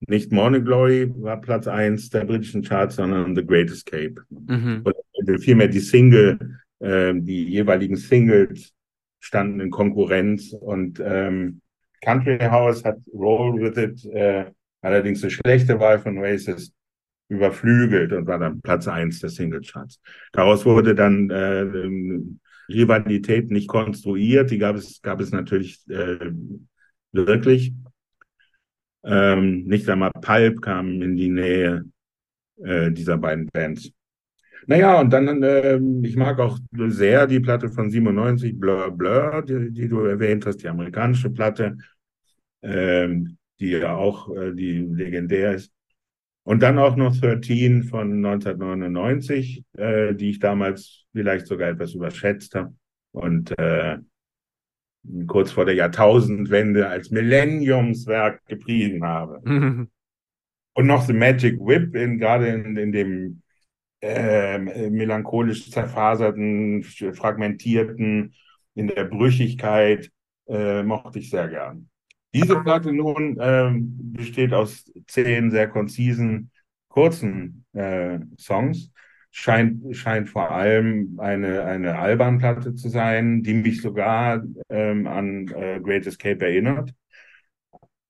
nicht 0.08 0.32
Morning 0.32 0.64
Glory 0.64 1.12
war 1.16 1.40
Platz 1.40 1.68
eins 1.68 2.10
der 2.10 2.24
britischen 2.24 2.62
Charts, 2.62 2.96
sondern 2.96 3.36
The 3.36 3.46
Great 3.46 3.70
Escape. 3.70 4.14
Mhm. 4.30 4.82
Und 4.84 5.40
vielmehr 5.40 5.68
die 5.68 5.80
Single, 5.80 6.58
äh, 6.80 7.14
die 7.14 7.44
jeweiligen 7.44 7.96
Singles 7.96 8.72
standen 9.20 9.60
in 9.60 9.70
Konkurrenz 9.70 10.52
und 10.52 11.00
ähm, 11.04 11.60
Country 12.02 12.38
House 12.38 12.84
hat 12.84 12.98
Roll 13.12 13.60
With 13.60 13.76
It 13.76 14.04
äh, 14.06 14.46
allerdings 14.80 15.22
eine 15.22 15.30
schlechte 15.30 15.78
Wahl 15.80 15.98
von 15.98 16.18
Oasis 16.18 16.72
überflügelt 17.28 18.12
und 18.12 18.26
war 18.26 18.38
dann 18.38 18.60
Platz 18.60 18.86
eins 18.86 19.20
der 19.20 19.30
Singlecharts. 19.30 20.00
Daraus 20.32 20.64
wurde 20.64 20.94
dann 20.94 21.30
äh, 21.30 21.66
Rivalität 22.68 23.50
nicht 23.50 23.68
konstruiert, 23.68 24.50
die 24.50 24.58
gab 24.58 24.76
es, 24.76 25.00
gab 25.02 25.20
es 25.20 25.32
natürlich 25.32 25.80
äh, 25.88 26.30
wirklich. 27.12 27.72
Ähm, 29.04 29.64
nicht 29.64 29.88
einmal 29.88 30.10
Pulp 30.20 30.62
kam 30.62 31.00
in 31.00 31.16
die 31.16 31.28
Nähe 31.28 31.84
äh, 32.62 32.90
dieser 32.90 33.18
beiden 33.18 33.46
Bands. 33.52 33.92
Naja, 34.66 35.00
und 35.00 35.12
dann, 35.12 35.42
äh, 35.42 35.78
ich 36.02 36.16
mag 36.16 36.40
auch 36.40 36.58
sehr 36.88 37.26
die 37.26 37.40
Platte 37.40 37.68
von 37.68 37.90
97, 37.90 38.58
Blur 38.58 38.90
Blur, 38.90 39.42
die, 39.42 39.70
die 39.70 39.88
du 39.88 40.00
erwähnt 40.00 40.44
hast, 40.44 40.58
die 40.58 40.68
amerikanische 40.68 41.30
Platte, 41.30 41.76
ähm, 42.62 43.38
die 43.60 43.70
ja 43.70 43.94
auch 43.94 44.34
äh, 44.34 44.52
die 44.52 44.78
legendär 44.78 45.54
ist. 45.54 45.72
Und 46.42 46.62
dann 46.62 46.78
auch 46.78 46.96
noch 46.96 47.16
13 47.16 47.84
von 47.84 48.24
1999, 48.24 49.64
äh, 49.78 50.14
die 50.14 50.30
ich 50.30 50.38
damals 50.40 51.04
vielleicht 51.12 51.46
sogar 51.46 51.70
etwas 51.70 51.94
überschätzt 51.94 52.54
habe 52.54 52.74
und 53.12 53.56
äh, 53.58 53.98
kurz 55.26 55.52
vor 55.52 55.64
der 55.64 55.74
Jahrtausendwende 55.74 56.88
als 56.88 57.10
Millenniumswerk 57.10 58.44
gepriesen 58.46 59.04
habe. 59.04 59.40
und 60.74 60.86
noch 60.86 61.02
The 61.02 61.12
Magic 61.12 61.58
Whip, 61.60 61.94
in, 61.94 62.18
gerade 62.18 62.48
in, 62.48 62.76
in 62.76 62.92
dem 62.92 63.42
äh, 64.00 64.58
melancholisch 64.90 65.70
zerfaserten, 65.70 66.82
fragmentierten, 66.82 68.34
in 68.74 68.88
der 68.88 69.04
Brüchigkeit, 69.04 70.10
äh, 70.48 70.82
mochte 70.82 71.18
ich 71.18 71.30
sehr 71.30 71.48
gern. 71.48 71.88
Diese 72.34 72.60
Platte 72.60 72.92
nun 72.92 73.38
äh, 73.38 73.72
besteht 73.72 74.52
aus 74.52 74.92
zehn 75.06 75.50
sehr 75.50 75.68
konzisen, 75.68 76.50
kurzen 76.88 77.64
äh, 77.72 78.18
Songs. 78.38 78.92
Scheint, 79.30 79.94
scheint 79.94 80.30
vor 80.30 80.50
allem 80.50 81.18
eine, 81.18 81.64
eine 81.64 81.98
Alban-Platte 81.98 82.74
zu 82.74 82.88
sein, 82.88 83.42
die 83.42 83.52
mich 83.52 83.82
sogar 83.82 84.42
ähm, 84.70 85.06
an 85.06 85.48
äh, 85.48 85.78
Great 85.80 86.06
Escape 86.06 86.42
erinnert. 86.42 86.94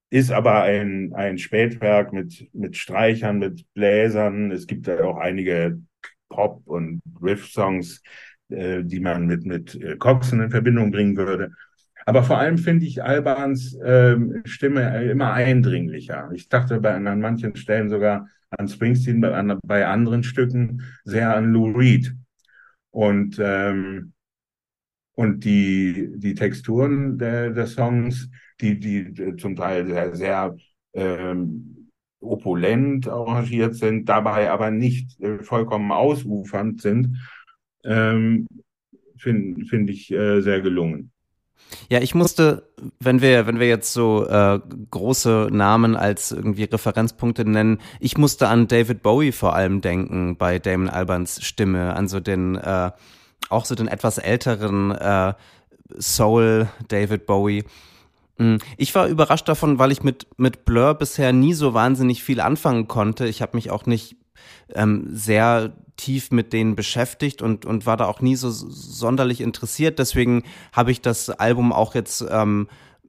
Ist 0.09 0.31
aber 0.31 0.63
ein, 0.63 1.13
ein 1.15 1.39
Spätwerk 1.39 2.13
mit, 2.13 2.49
mit 2.53 2.77
Streichern, 2.77 3.39
mit 3.39 3.67
Bläsern. 3.75 4.53
Es 4.53 4.67
gibt 4.67 4.87
da 4.87 5.03
auch 5.03 5.19
einige 5.19 5.81
Pop- 6.29 6.67
und 6.67 7.01
Riff-Songs, 7.21 8.03
äh, 8.49 8.83
die 8.85 9.01
man 9.01 9.27
mit, 9.27 9.45
mit 9.45 9.75
äh, 9.75 9.97
Coxen 9.97 10.41
in 10.41 10.51
Verbindung 10.51 10.91
bringen 10.93 11.17
würde. 11.17 11.53
Aber 12.05 12.23
vor 12.23 12.39
allem 12.39 12.57
finde 12.57 12.87
ich 12.87 13.03
Albans 13.03 13.77
ähm, 13.85 14.43
Stimme 14.45 15.11
immer 15.11 15.33
eindringlicher. 15.33 16.31
Ich 16.33 16.49
dachte 16.49 16.81
bei, 16.81 16.95
an 16.95 17.21
manchen 17.21 17.57
Stellen 17.57 17.91
sogar 17.91 18.29
an 18.51 18.69
Springsteen, 18.69 19.21
bei, 19.21 19.35
an, 19.35 19.59
bei 19.67 19.87
anderen 19.87 20.23
Stücken 20.23 20.83
sehr 21.05 21.35
an 21.35 21.53
Lou 21.53 21.67
Reed. 21.73 22.15
Und, 22.91 23.39
ähm, 23.41 24.13
und 25.15 25.45
die, 25.45 26.13
die 26.17 26.35
Texturen 26.35 27.19
der, 27.19 27.51
der 27.51 27.67
Songs, 27.67 28.31
die, 28.61 28.79
die 28.79 29.37
zum 29.37 29.57
Teil 29.57 29.87
sehr, 29.87 30.17
sehr 30.17 30.57
ähm, 30.95 31.91
opulent 32.21 33.09
arrangiert 33.09 33.75
sind, 33.75 34.09
dabei 34.09 34.51
aber 34.51 34.71
nicht 34.71 35.21
äh, 35.21 35.39
vollkommen 35.39 35.93
ausufernd 35.93 36.81
sind, 36.81 37.19
ähm, 37.85 38.47
finde 39.17 39.65
find 39.67 39.91
ich 39.91 40.11
äh, 40.11 40.41
sehr 40.41 40.61
gelungen. 40.61 41.13
Ja, 41.89 42.01
ich 42.01 42.15
musste, 42.15 42.71
wenn 43.01 43.21
wir, 43.21 43.47
wenn 43.47 43.59
wir 43.59 43.69
jetzt 43.69 43.93
so 43.93 44.27
äh, 44.27 44.61
große 44.91 45.49
Namen 45.51 45.97
als 45.97 46.31
irgendwie 46.31 46.65
Referenzpunkte 46.65 47.45
nennen, 47.45 47.79
ich 47.99 48.19
musste 48.19 48.49
an 48.49 48.69
David 48.69 49.03
Bowie 49.03 49.33
vor 49.33 49.55
allem 49.55 49.81
denken 49.81 50.37
bei 50.37 50.59
Damon 50.59 50.89
Albans 50.89 51.45
Stimme, 51.45 51.95
an 51.95 52.09
so 52.09 52.21
den 52.21 52.57
äh, 52.57 52.91
auch 53.49 53.65
so 53.65 53.75
den 53.75 53.89
etwas 53.89 54.19
älteren 54.19 54.91
äh, 54.93 55.35
Soul 55.99 56.69
David 56.89 57.27
Bowie. 57.27 57.65
Hm, 58.39 58.59
ich 58.77 58.95
war 58.95 59.09
überrascht 59.09 59.49
davon, 59.49 59.79
weil 59.79 59.93
ich 59.93 60.03
mit 60.03 60.27
mit 60.37 60.65
Blur 60.65 60.95
bisher 60.95 61.33
nie 61.33 61.55
so 61.55 61.75
wahnsinnig 61.75 62.23
viel 62.23 62.41
anfangen 62.41 62.89
konnte. 62.89 63.27
Ich 63.27 63.43
habe 63.43 63.57
mich 63.57 63.71
auch 63.71 63.87
nicht 63.87 64.17
ähm, 64.75 65.09
sehr 65.11 65.73
tief 65.97 66.31
mit 66.31 66.53
denen 66.53 66.77
beschäftigt 66.77 67.41
und, 67.41 67.65
und 67.65 67.87
war 67.87 67.97
da 67.97 68.05
auch 68.05 68.21
nie 68.21 68.37
so 68.37 68.51
sonderlich 68.51 69.41
interessiert. 69.41 69.99
Deswegen 69.99 70.43
habe 70.73 70.91
ich 70.91 71.01
das 71.01 71.31
Album 71.31 71.73
auch 71.73 71.95
jetzt 71.95 72.25
ähm, 72.29 72.69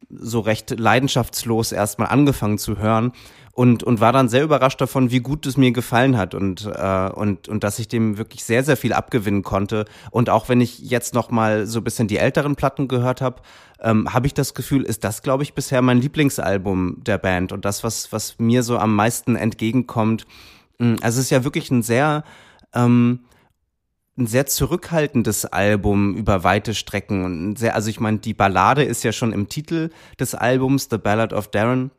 so 0.10 0.40
recht 0.40 0.80
leidenschaftslos 0.80 1.74
erstmal 1.74 2.08
angefangen 2.08 2.58
zu 2.58 2.78
hören 2.78 3.12
und, 3.58 3.82
und 3.82 4.00
war 4.00 4.14
dann 4.14 4.30
sehr 4.30 4.44
überrascht 4.44 4.80
davon, 4.80 5.10
wie 5.10 5.20
gut 5.20 5.48
es 5.48 5.58
mir 5.58 5.72
gefallen 5.72 6.16
hat 6.16 6.36
und, 6.36 6.68
äh, 6.72 7.10
und, 7.10 7.48
und 7.48 7.64
dass 7.64 7.80
ich 7.80 7.88
dem 7.88 8.20
wirklich 8.20 8.44
sehr, 8.44 8.64
sehr 8.64 8.78
viel 8.78 8.94
abgewinnen 8.94 9.42
konnte. 9.42 9.86
Und 10.12 10.30
auch 10.30 10.48
wenn 10.48 10.62
ich 10.62 10.78
jetzt 10.78 11.16
noch 11.16 11.32
mal 11.32 11.66
so 11.66 11.80
ein 11.80 11.84
bisschen 11.84 12.08
die 12.08 12.18
älteren 12.18 12.56
Platten 12.56 12.88
gehört 12.88 13.20
habe, 13.20 13.42
ähm, 13.82 14.14
habe 14.14 14.28
ich 14.28 14.36
das 14.36 14.54
Gefühl, 14.54 14.84
ist 14.84 15.04
das, 15.04 15.24
glaube 15.24 15.42
ich, 15.42 15.56
bisher 15.56 15.82
mein 15.82 16.00
Lieblingsalbum 16.00 17.04
der 17.04 17.18
Band 17.18 17.52
und 17.52 17.66
das, 17.66 17.84
was, 17.84 18.14
was 18.14 18.38
mir 18.38 18.62
so 18.62 18.78
am 18.78 18.96
meisten 18.96 19.36
entgegenkommt. 19.36 20.28
Hm, 20.78 20.98
also 21.02 21.18
es 21.18 21.26
ist 21.26 21.32
ja 21.32 21.44
wirklich 21.44 21.72
ein 21.72 21.82
sehr 21.82 22.24
ähm, 22.76 23.22
ein 24.20 24.28
sehr 24.28 24.46
zurückhaltendes 24.46 25.46
Album 25.46 26.16
über 26.16 26.44
weite 26.44 26.76
Strecken 26.76 27.26
und 27.26 27.58
sehr, 27.58 27.74
also 27.74 27.90
ich 27.90 28.00
meine, 28.00 28.20
die 28.20 28.36
Ballade 28.36 28.84
ist 28.84 29.04
ja 29.04 29.12
schon 29.12 29.34
im 29.34 29.50
Titel 29.50 29.90
des 30.20 30.36
Albums, 30.36 30.90
The 30.92 31.00
Ballad 31.00 31.34
of 31.34 31.48
Darren. 31.48 31.90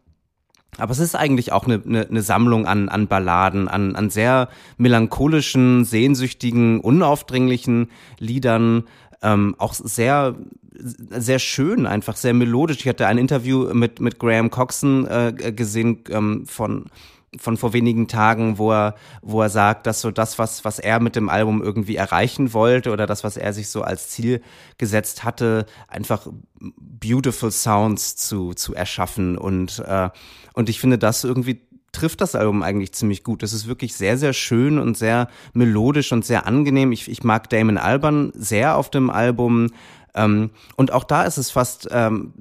Aber 0.76 0.92
es 0.92 0.98
ist 0.98 1.16
eigentlich 1.16 1.52
auch 1.52 1.64
eine, 1.64 1.82
eine, 1.84 2.06
eine 2.06 2.22
Sammlung 2.22 2.66
an, 2.66 2.88
an 2.88 3.08
Balladen, 3.08 3.68
an, 3.68 3.96
an 3.96 4.10
sehr 4.10 4.48
melancholischen, 4.76 5.84
sehnsüchtigen, 5.84 6.80
unaufdringlichen 6.80 7.90
Liedern, 8.18 8.84
ähm, 9.22 9.54
auch 9.58 9.74
sehr 9.74 10.36
sehr 10.80 11.40
schön, 11.40 11.86
einfach 11.86 12.14
sehr 12.14 12.34
melodisch. 12.34 12.78
Ich 12.78 12.88
hatte 12.88 13.08
ein 13.08 13.18
Interview 13.18 13.74
mit 13.74 14.00
mit 14.00 14.20
Graham 14.20 14.48
Coxon 14.50 15.08
äh, 15.08 15.52
gesehen 15.52 16.04
ähm, 16.10 16.46
von 16.46 16.84
von 17.36 17.56
vor 17.56 17.72
wenigen 17.72 18.08
Tagen, 18.08 18.58
wo 18.58 18.72
er, 18.72 18.94
wo 19.22 19.42
er 19.42 19.50
sagt, 19.50 19.86
dass 19.86 20.00
so 20.00 20.10
das, 20.10 20.38
was, 20.38 20.64
was 20.64 20.78
er 20.78 21.00
mit 21.00 21.16
dem 21.16 21.28
Album 21.28 21.62
irgendwie 21.62 21.96
erreichen 21.96 22.52
wollte 22.52 22.90
oder 22.90 23.06
das, 23.06 23.24
was 23.24 23.36
er 23.36 23.52
sich 23.52 23.68
so 23.68 23.82
als 23.82 24.08
Ziel 24.08 24.40
gesetzt 24.78 25.24
hatte, 25.24 25.66
einfach 25.88 26.26
beautiful 26.76 27.50
Sounds 27.50 28.16
zu, 28.16 28.54
zu 28.54 28.74
erschaffen. 28.74 29.36
Und, 29.36 29.80
äh, 29.80 30.08
und 30.54 30.68
ich 30.68 30.80
finde 30.80 30.98
das 30.98 31.24
irgendwie 31.24 31.68
trifft 31.92 32.20
das 32.20 32.34
Album 32.34 32.62
eigentlich 32.62 32.92
ziemlich 32.92 33.24
gut. 33.24 33.42
Es 33.42 33.52
ist 33.52 33.66
wirklich 33.66 33.94
sehr, 33.94 34.18
sehr 34.18 34.32
schön 34.32 34.78
und 34.78 34.96
sehr 34.96 35.28
melodisch 35.54 36.12
und 36.12 36.24
sehr 36.24 36.46
angenehm. 36.46 36.92
Ich, 36.92 37.10
ich 37.10 37.24
mag 37.24 37.48
Damon 37.48 37.78
Alban 37.78 38.30
sehr 38.34 38.76
auf 38.76 38.90
dem 38.90 39.10
Album. 39.10 39.70
Ähm, 40.18 40.50
und 40.74 40.92
auch 40.92 41.04
da 41.04 41.22
ist 41.22 41.36
es 41.36 41.52
fast, 41.52 41.88
ähm, 41.92 42.32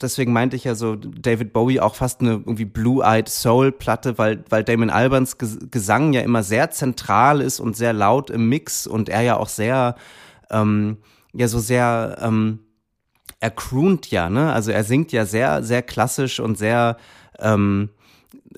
deswegen 0.00 0.32
meinte 0.32 0.56
ich 0.56 0.64
ja 0.64 0.74
so 0.74 0.96
David 0.96 1.52
Bowie 1.52 1.78
auch 1.78 1.94
fast 1.94 2.22
eine 2.22 2.30
irgendwie 2.30 2.64
Blue-Eyed 2.64 3.28
Soul-Platte, 3.28 4.16
weil, 4.16 4.42
weil 4.48 4.64
Damon 4.64 4.88
Albans 4.88 5.36
Gesang 5.36 6.14
ja 6.14 6.22
immer 6.22 6.42
sehr 6.42 6.70
zentral 6.70 7.42
ist 7.42 7.60
und 7.60 7.76
sehr 7.76 7.92
laut 7.92 8.30
im 8.30 8.48
Mix 8.48 8.86
und 8.86 9.10
er 9.10 9.20
ja 9.20 9.36
auch 9.36 9.50
sehr, 9.50 9.96
ähm, 10.50 10.96
ja 11.34 11.48
so 11.48 11.58
sehr, 11.58 12.16
ähm, 12.22 12.60
er 13.40 13.50
croont 13.50 14.10
ja, 14.10 14.30
ne? 14.30 14.52
Also 14.52 14.70
er 14.70 14.82
singt 14.82 15.12
ja 15.12 15.26
sehr, 15.26 15.62
sehr 15.62 15.82
klassisch 15.82 16.40
und 16.40 16.56
sehr, 16.56 16.96
ähm, 17.38 17.90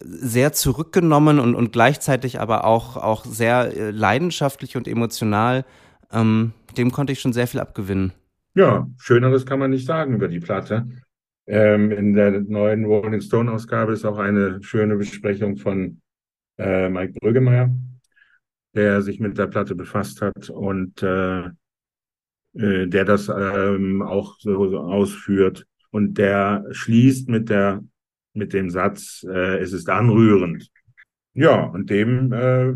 sehr 0.01 0.53
zurückgenommen 0.53 1.41
und, 1.41 1.57
und 1.57 1.73
gleichzeitig 1.73 2.41
aber 2.41 2.65
auch, 2.65 2.97
auch 2.97 3.25
sehr 3.25 3.77
äh, 3.77 3.91
leidenschaftlich 3.91 4.77
und 4.77 4.87
emotional. 4.87 5.65
Ähm, 6.13 6.53
dem 6.77 6.93
konnte 6.93 7.13
ich 7.13 7.21
schon 7.21 7.33
sehr 7.33 7.49
viel 7.49 7.61
abgewinnen. 7.61 8.13
Ja, 8.55 8.89
schöneres 8.99 9.47
kann 9.47 9.59
man 9.59 9.71
nicht 9.71 9.87
sagen 9.87 10.15
über 10.15 10.29
die 10.29 10.41
Platte. 10.41 10.89
Ähm, 11.47 11.91
in 11.91 12.15
der 12.15 12.41
neuen 12.41 12.85
Rolling 12.85 13.21
Stone 13.21 13.51
Ausgabe 13.51 13.93
ist 13.93 14.05
auch 14.05 14.19
eine 14.19 14.63
schöne 14.63 14.97
Besprechung 14.97 15.57
von 15.57 16.01
äh, 16.59 16.89
Mike 16.89 17.15
Brüggemeier, 17.21 17.75
der 18.75 19.03
sich 19.03 19.21
mit 19.21 19.39
der 19.39 19.47
Platte 19.47 19.75
befasst 19.75 20.21
hat 20.21 20.51
und 20.51 21.03
äh, 21.03 21.47
äh, 22.55 22.87
der 22.87 23.05
das 23.05 23.29
ähm, 23.29 24.03
auch 24.03 24.39
so, 24.39 24.69
so 24.71 24.81
ausführt. 24.81 25.67
Und 25.91 26.19
der 26.19 26.67
schließt 26.71 27.29
mit 27.29 27.49
der 27.49 27.83
mit 28.33 28.53
dem 28.53 28.71
Satz, 28.71 29.25
äh, 29.29 29.59
es 29.59 29.73
ist 29.73 29.89
anrührend. 29.89 30.71
Ja, 31.35 31.65
und 31.65 31.91
dem, 31.91 32.33
äh, 32.33 32.75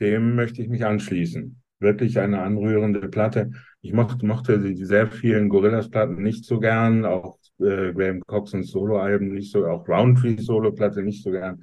dem 0.00 0.34
möchte 0.34 0.62
ich 0.62 0.68
mich 0.68 0.84
anschließen. 0.84 1.60
Wirklich 1.80 2.18
eine 2.18 2.42
anrührende 2.42 3.08
Platte. 3.08 3.52
Ich 3.80 3.92
mochte, 3.92 4.26
mochte 4.26 4.58
die 4.58 4.84
sehr 4.84 5.06
vielen 5.06 5.48
Gorillas-Platten 5.48 6.20
nicht 6.22 6.44
so 6.44 6.58
gern, 6.58 7.04
auch 7.04 7.38
äh, 7.60 7.92
Graham 7.92 8.22
Coxons 8.26 8.70
Solo-Alben 8.70 9.32
nicht 9.32 9.52
so, 9.52 9.66
auch 9.66 9.88
Roundtree-Solo-Platte 9.88 11.02
nicht 11.02 11.22
so 11.22 11.30
gern. 11.30 11.62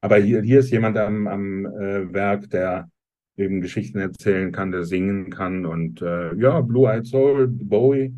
Aber 0.00 0.16
hier, 0.16 0.42
hier 0.42 0.60
ist 0.60 0.70
jemand 0.70 0.98
am, 0.98 1.26
am 1.26 1.66
äh, 1.66 2.12
Werk, 2.12 2.50
der 2.50 2.90
eben 3.36 3.60
Geschichten 3.60 3.98
erzählen 3.98 4.52
kann, 4.52 4.72
der 4.72 4.84
singen 4.84 5.30
kann 5.30 5.64
und 5.64 6.02
äh, 6.02 6.34
ja, 6.34 6.60
Blue 6.60 6.90
Eyed 6.90 7.06
Soul, 7.06 7.48
Bowie, 7.48 8.14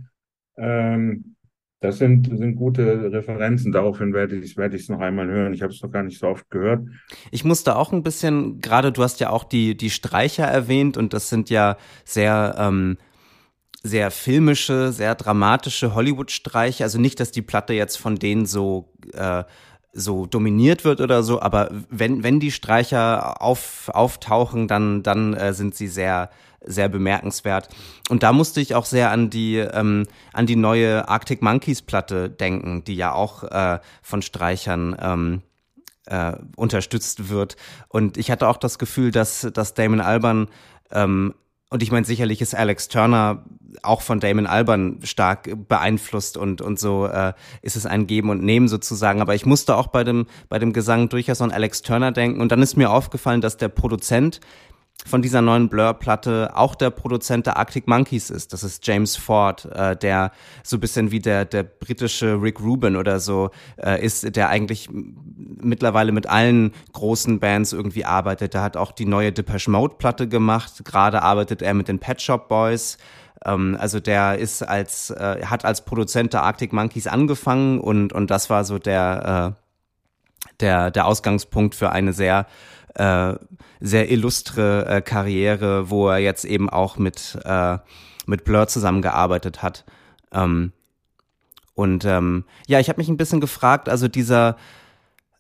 ähm, 0.57 1.34
das 1.81 1.99
sind, 1.99 2.27
sind 2.39 2.57
gute 2.57 3.13
Referenzen. 3.13 3.73
Daraufhin 3.73 4.15
werde 4.15 4.37
ich 4.37 4.53
es 4.53 4.57
werde 4.57 4.79
noch 4.89 5.01
einmal 5.01 5.27
hören. 5.27 5.53
Ich 5.53 5.63
habe 5.63 5.73
es 5.73 5.83
noch 5.83 5.91
gar 5.91 6.03
nicht 6.03 6.19
so 6.19 6.29
oft 6.29 6.49
gehört. 6.51 6.87
Ich 7.31 7.45
musste 7.45 7.77
auch 7.77 7.93
ein 7.93 8.03
bisschen, 8.03 8.61
gerade 8.61 8.91
du 8.91 9.03
hast 9.03 9.21
ja 9.21 9.31
auch 9.31 9.45
die, 9.45 9.77
die 9.77 9.91
Streicher 9.91 10.45
erwähnt 10.45 10.97
und 10.97 11.13
das 11.13 11.29
sind 11.29 11.51
ja 11.51 11.77
sehr, 12.05 12.55
ähm, 12.59 12.97
sehr 13.83 14.11
filmische, 14.11 14.93
sehr 14.93 15.15
dramatische 15.15 15.95
Hollywood-Streiche. 15.95 16.85
Also 16.85 16.99
nicht, 16.99 17.21
dass 17.21 17.33
die 17.33 17.43
Platte 17.43 17.75
jetzt 17.75 17.97
von 17.97 18.17
denen 18.17 18.47
so 18.47 18.93
äh, 19.13 19.45
so 19.95 20.27
dominiert 20.27 20.85
wird 20.85 21.01
oder 21.01 21.23
so, 21.23 21.41
aber 21.41 21.71
wenn, 21.89 22.25
wenn 22.25 22.41
die 22.41 22.51
Streicher 22.51 23.41
auf, 23.41 23.89
auftauchen, 23.95 24.67
dann, 24.67 25.05
dann 25.05 25.35
äh, 25.35 25.55
sind 25.55 25.77
sie 25.77 25.87
sehr, 25.87 26.31
sehr 26.67 26.89
bemerkenswert. 26.89 27.69
Und 28.09 28.23
da 28.23 28.33
musste 28.33 28.61
ich 28.61 28.75
auch 28.75 28.85
sehr 28.85 29.11
an 29.11 29.31
die, 29.31 29.57
ähm, 29.57 30.07
an 30.33 30.47
die 30.47 30.57
neue 30.57 31.09
Arctic 31.09 31.43
Monkeys 31.43 31.83
Platte 31.83 32.31
denken, 32.31 32.85
die 32.85 32.97
ja 32.97 33.13
auch 33.13 33.45
äh, 33.45 33.79
von 34.03 34.23
Streichern 34.23 34.97
ähm, 35.01 35.43
äh, 36.07 36.33
unterstützt 36.57 37.29
wird. 37.29 37.57
Und 37.89 38.17
ich 38.17 38.31
hatte 38.31 38.49
auch 38.49 38.57
das 38.57 38.79
Gefühl, 38.79 39.11
dass, 39.11 39.49
dass 39.53 39.75
Damon 39.75 40.01
Alban 40.01 40.49
ähm, 40.91 41.35
und 41.75 41.83
ich 41.83 41.91
meine, 41.91 42.07
sicherlich 42.07 42.41
ist 42.41 42.55
Alex 42.55 42.87
Turner 42.87 43.45
auch 43.83 44.01
von 44.01 44.21
Damon 44.21 44.47
Alban 44.47 45.01
stark 45.03 45.51
beeinflusst 45.67 46.37
und, 46.37 46.61
und 46.61 46.79
so 46.79 47.07
äh, 47.07 47.33
ist 47.63 47.75
es 47.75 47.85
ein 47.85 48.07
Geben 48.07 48.31
und 48.31 48.45
Nehmen 48.45 48.69
sozusagen. 48.69 49.21
Aber 49.21 49.35
ich 49.35 49.45
musste 49.45 49.75
auch 49.75 49.89
bei 49.89 50.05
dem, 50.05 50.27
bei 50.49 50.61
dem 50.61 50.73
Gesang 50.73 51.09
durchaus 51.09 51.43
an 51.43 51.51
Alex 51.51 51.83
Turner 51.83 52.13
denken. 52.13 52.41
Und 52.41 52.53
dann 52.53 52.63
ist 52.63 52.77
mir 52.77 52.91
aufgefallen, 52.91 53.41
dass 53.41 53.57
der 53.57 53.71
Produzent 53.71 54.39
von 55.07 55.21
dieser 55.21 55.43
neuen 55.43 55.69
Blur-Platte 55.69 56.53
auch 56.55 56.75
der 56.75 56.91
Produzent 56.91 57.47
der 57.47 57.59
Arctic 57.59 57.87
Monkeys 57.87 58.31
ist. 58.31 58.53
Das 58.53 58.63
ist 58.65 58.87
James 58.87 59.17
Ford, 59.17 59.67
äh, 59.67 59.97
der 59.97 60.33
so 60.63 60.79
bisschen 60.79 61.11
wie 61.11 61.19
der, 61.19 61.45
der 61.45 61.63
britische 61.63 62.41
Rick 62.41 62.61
Rubin 62.61 62.97
oder 62.97 63.21
so 63.21 63.51
äh, 63.77 64.03
ist, 64.03 64.35
der 64.35 64.49
eigentlich 64.49 64.89
mittlerweile 64.91 66.11
mit 66.13 66.27
allen 66.27 66.73
großen 66.93 67.39
Bands 67.39 67.73
irgendwie 67.73 68.07
arbeitet. 68.07 68.55
Der 68.55 68.63
hat 68.63 68.77
auch 68.77 68.93
die 68.93 69.05
neue 69.05 69.31
Depeche 69.31 69.71
Mode-Platte 69.71 70.27
gemacht. 70.27 70.85
Gerade 70.85 71.23
arbeitet 71.23 71.61
er 71.61 71.75
mit 71.75 71.89
den 71.89 71.99
Pet 71.99 72.23
Shop 72.23 72.49
Boys. 72.49 72.97
Ähm, 73.45 73.77
also 73.79 74.01
der 74.01 74.39
ist 74.39 74.63
als, 74.63 75.11
äh, 75.11 75.45
hat 75.45 75.67
als 75.67 75.85
Produzent 75.85 76.33
der 76.33 76.45
Arctic 76.45 76.73
Monkeys 76.73 77.07
angefangen 77.07 77.79
und, 77.79 78.13
und 78.15 78.31
das 78.31 78.49
war 78.49 78.65
so 78.65 78.79
der, 78.79 79.55
äh, 79.55 79.65
der, 80.61 80.91
der 80.91 81.07
Ausgangspunkt 81.07 81.75
für 81.75 81.91
eine 81.91 82.13
sehr 82.13 82.47
äh, 82.95 83.35
sehr 83.81 84.11
illustre 84.11 84.87
äh, 84.87 85.03
Karriere, 85.03 85.91
wo 85.91 86.09
er 86.09 86.19
jetzt 86.19 86.45
eben 86.45 86.71
auch 86.71 86.97
mit, 86.97 87.39
äh, 87.45 87.79
mit 88.27 88.45
Blur 88.45 88.67
zusammengearbeitet 88.69 89.63
hat. 89.63 89.85
Ähm, 90.33 90.73
und 91.75 92.05
ähm, 92.05 92.45
ja, 92.67 92.81
ich 92.81 92.89
habe 92.89 93.01
mich 93.01 93.09
ein 93.09 93.17
bisschen 93.17 93.41
gefragt, 93.41 93.89
also 93.89 94.09
dieser, 94.09 94.57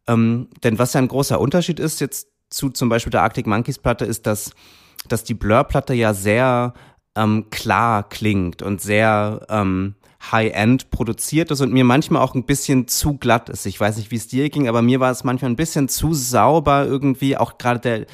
ähm, 0.07 0.49
denn 0.63 0.79
was 0.79 0.93
ja 0.93 1.01
ein 1.01 1.09
großer 1.09 1.41
Unterschied 1.41 1.79
ist 1.79 2.01
jetzt 2.01 2.29
zu 2.51 2.71
zum 2.71 2.89
Beispiel 2.89 3.11
der 3.11 3.23
Arctic 3.23 3.47
Monkeys 3.47 3.79
Platte, 3.79 4.05
ist, 4.05 4.27
dass, 4.27 4.53
dass 5.09 5.25
die 5.25 5.35
Blur-Platte 5.35 5.95
ja 5.95 6.15
sehr 6.15 6.75
ähm, 7.17 7.51
klar 7.51 8.09
klingt 8.09 8.63
und 8.63 8.81
sehr 8.81 9.47
ähm, 9.49 9.95
High-End 10.33 10.91
produziert 10.91 11.51
ist 11.51 11.61
und 11.61 11.73
mir 11.73 11.85
manchmal 11.85 12.23
auch 12.23 12.35
ein 12.35 12.45
bisschen 12.45 12.89
zu 12.89 13.17
glatt 13.17 13.49
ist. 13.49 13.67
Ich 13.67 13.79
weiß 13.79 13.97
nicht, 13.97 14.11
wie 14.11 14.17
es 14.17 14.29
dir 14.29 14.49
ging, 14.51 14.69
aber 14.69 14.83
mir 14.83 15.01
war 15.01 15.11
es 15.11 15.25
manchmal 15.25 15.51
ein 15.51 15.57
bisschen 15.57 15.89
zu 15.89 16.15
sauber 16.15 16.87
irgendwie. 16.87 17.37
Auch 17.37 17.59
gerade 17.59 17.81
der, 17.81 18.07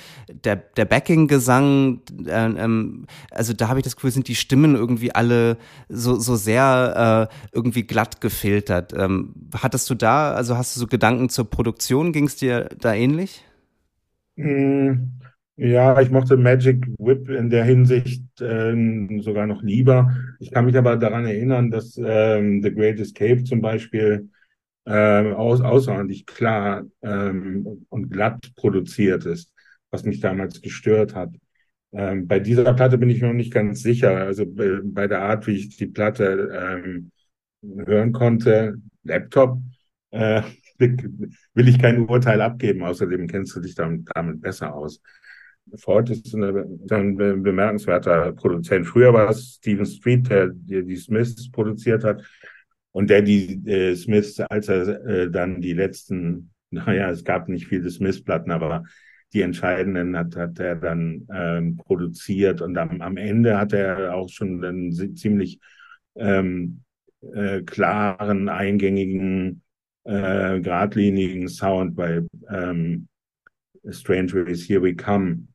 der, 0.44 0.56
der 0.56 0.84
Backing-Gesang, 0.84 2.00
äh, 2.26 2.30
ähm, 2.30 3.06
also 3.30 3.52
da 3.52 3.68
habe 3.68 3.80
ich 3.80 3.84
das 3.84 3.96
Gefühl, 3.96 4.10
sind 4.10 4.28
die 4.28 4.34
Stimmen 4.34 4.74
irgendwie 4.74 5.14
alle 5.14 5.56
so, 5.88 6.16
so 6.16 6.36
sehr 6.36 7.28
äh, 7.30 7.54
irgendwie 7.54 7.82
glatt 7.84 8.20
gefiltert. 8.20 8.92
Ähm, 8.96 9.34
hattest 9.54 9.88
du 9.90 9.94
da, 9.94 10.32
also 10.32 10.56
hast 10.56 10.76
du 10.76 10.80
so 10.80 10.86
Gedanken 10.86 11.28
zur 11.28 11.48
Produktion? 11.48 12.12
Ging 12.12 12.26
es 12.26 12.36
dir 12.36 12.68
da 12.78 12.94
ähnlich? 12.94 13.44
Mm. 14.36 15.20
Ja, 15.62 16.00
ich 16.00 16.10
mochte 16.10 16.38
Magic 16.38 16.86
Whip 16.98 17.28
in 17.28 17.50
der 17.50 17.64
Hinsicht 17.64 18.24
ähm, 18.40 19.20
sogar 19.20 19.46
noch 19.46 19.62
lieber. 19.62 20.10
Ich 20.38 20.50
kann 20.50 20.64
mich 20.64 20.74
aber 20.76 20.96
daran 20.96 21.26
erinnern, 21.26 21.70
dass 21.70 21.98
ähm, 22.02 22.62
The 22.62 22.72
Great 22.74 22.98
Escape 22.98 23.44
zum 23.44 23.60
Beispiel 23.60 24.30
ähm, 24.86 25.34
aus, 25.34 25.60
außerordentlich 25.60 26.24
klar 26.26 26.84
ähm, 27.02 27.86
und 27.90 28.10
glatt 28.10 28.40
produziert 28.56 29.26
ist, 29.26 29.52
was 29.90 30.04
mich 30.04 30.20
damals 30.20 30.62
gestört 30.62 31.14
hat. 31.14 31.30
Ähm, 31.92 32.26
bei 32.26 32.40
dieser 32.40 32.72
Platte 32.72 32.96
bin 32.96 33.10
ich 33.10 33.20
mir 33.20 33.28
noch 33.28 33.34
nicht 33.34 33.52
ganz 33.52 33.82
sicher. 33.82 34.16
Also 34.16 34.46
bei, 34.46 34.78
bei 34.82 35.08
der 35.08 35.20
Art, 35.22 35.46
wie 35.46 35.56
ich 35.56 35.76
die 35.76 35.88
Platte 35.88 36.78
ähm, 36.82 37.10
hören 37.62 38.12
konnte, 38.12 38.76
Laptop, 39.02 39.60
äh, 40.10 40.42
will 40.78 41.68
ich 41.68 41.78
kein 41.78 42.08
Urteil 42.08 42.40
abgeben. 42.40 42.82
Außerdem 42.82 43.26
kennst 43.26 43.54
du 43.56 43.60
dich 43.60 43.74
damit, 43.74 44.08
damit 44.14 44.40
besser 44.40 44.74
aus. 44.74 45.02
Ford 45.76 46.10
ist 46.10 46.34
ein 46.34 47.16
bemerkenswerter 47.16 48.32
Produzent. 48.32 48.86
Früher 48.86 49.12
war 49.12 49.30
es 49.30 49.56
Stephen 49.56 49.86
Street, 49.86 50.28
der, 50.28 50.48
der 50.48 50.82
die 50.82 50.96
Smiths 50.96 51.50
produziert 51.50 52.04
hat 52.04 52.22
und 52.92 53.10
der 53.10 53.22
die 53.22 53.54
äh, 53.68 53.94
Smiths, 53.94 54.40
als 54.40 54.68
er 54.68 55.04
äh, 55.06 55.30
dann 55.30 55.60
die 55.60 55.74
letzten, 55.74 56.50
naja, 56.70 57.10
es 57.10 57.24
gab 57.24 57.48
nicht 57.48 57.66
viele 57.66 57.90
Smiths-Platten, 57.90 58.50
aber 58.50 58.84
die 59.32 59.42
entscheidenden 59.42 60.16
hat, 60.16 60.34
hat 60.36 60.58
er 60.58 60.74
dann 60.74 61.26
ähm, 61.32 61.76
produziert 61.76 62.60
und 62.62 62.76
am, 62.76 63.00
am 63.00 63.16
Ende 63.16 63.58
hat 63.58 63.72
er 63.72 64.14
auch 64.14 64.28
schon 64.28 64.64
einen 64.64 64.92
ziemlich 65.16 65.60
ähm, 66.16 66.82
äh, 67.32 67.62
klaren, 67.62 68.48
eingängigen, 68.48 69.62
äh, 70.04 70.60
geradlinigen 70.60 71.48
Sound 71.48 71.94
bei 71.94 72.22
ähm, 72.48 73.06
Stranger 73.88 74.46
is 74.48 74.68
Here 74.68 74.82
We 74.82 74.94
Come 74.94 75.46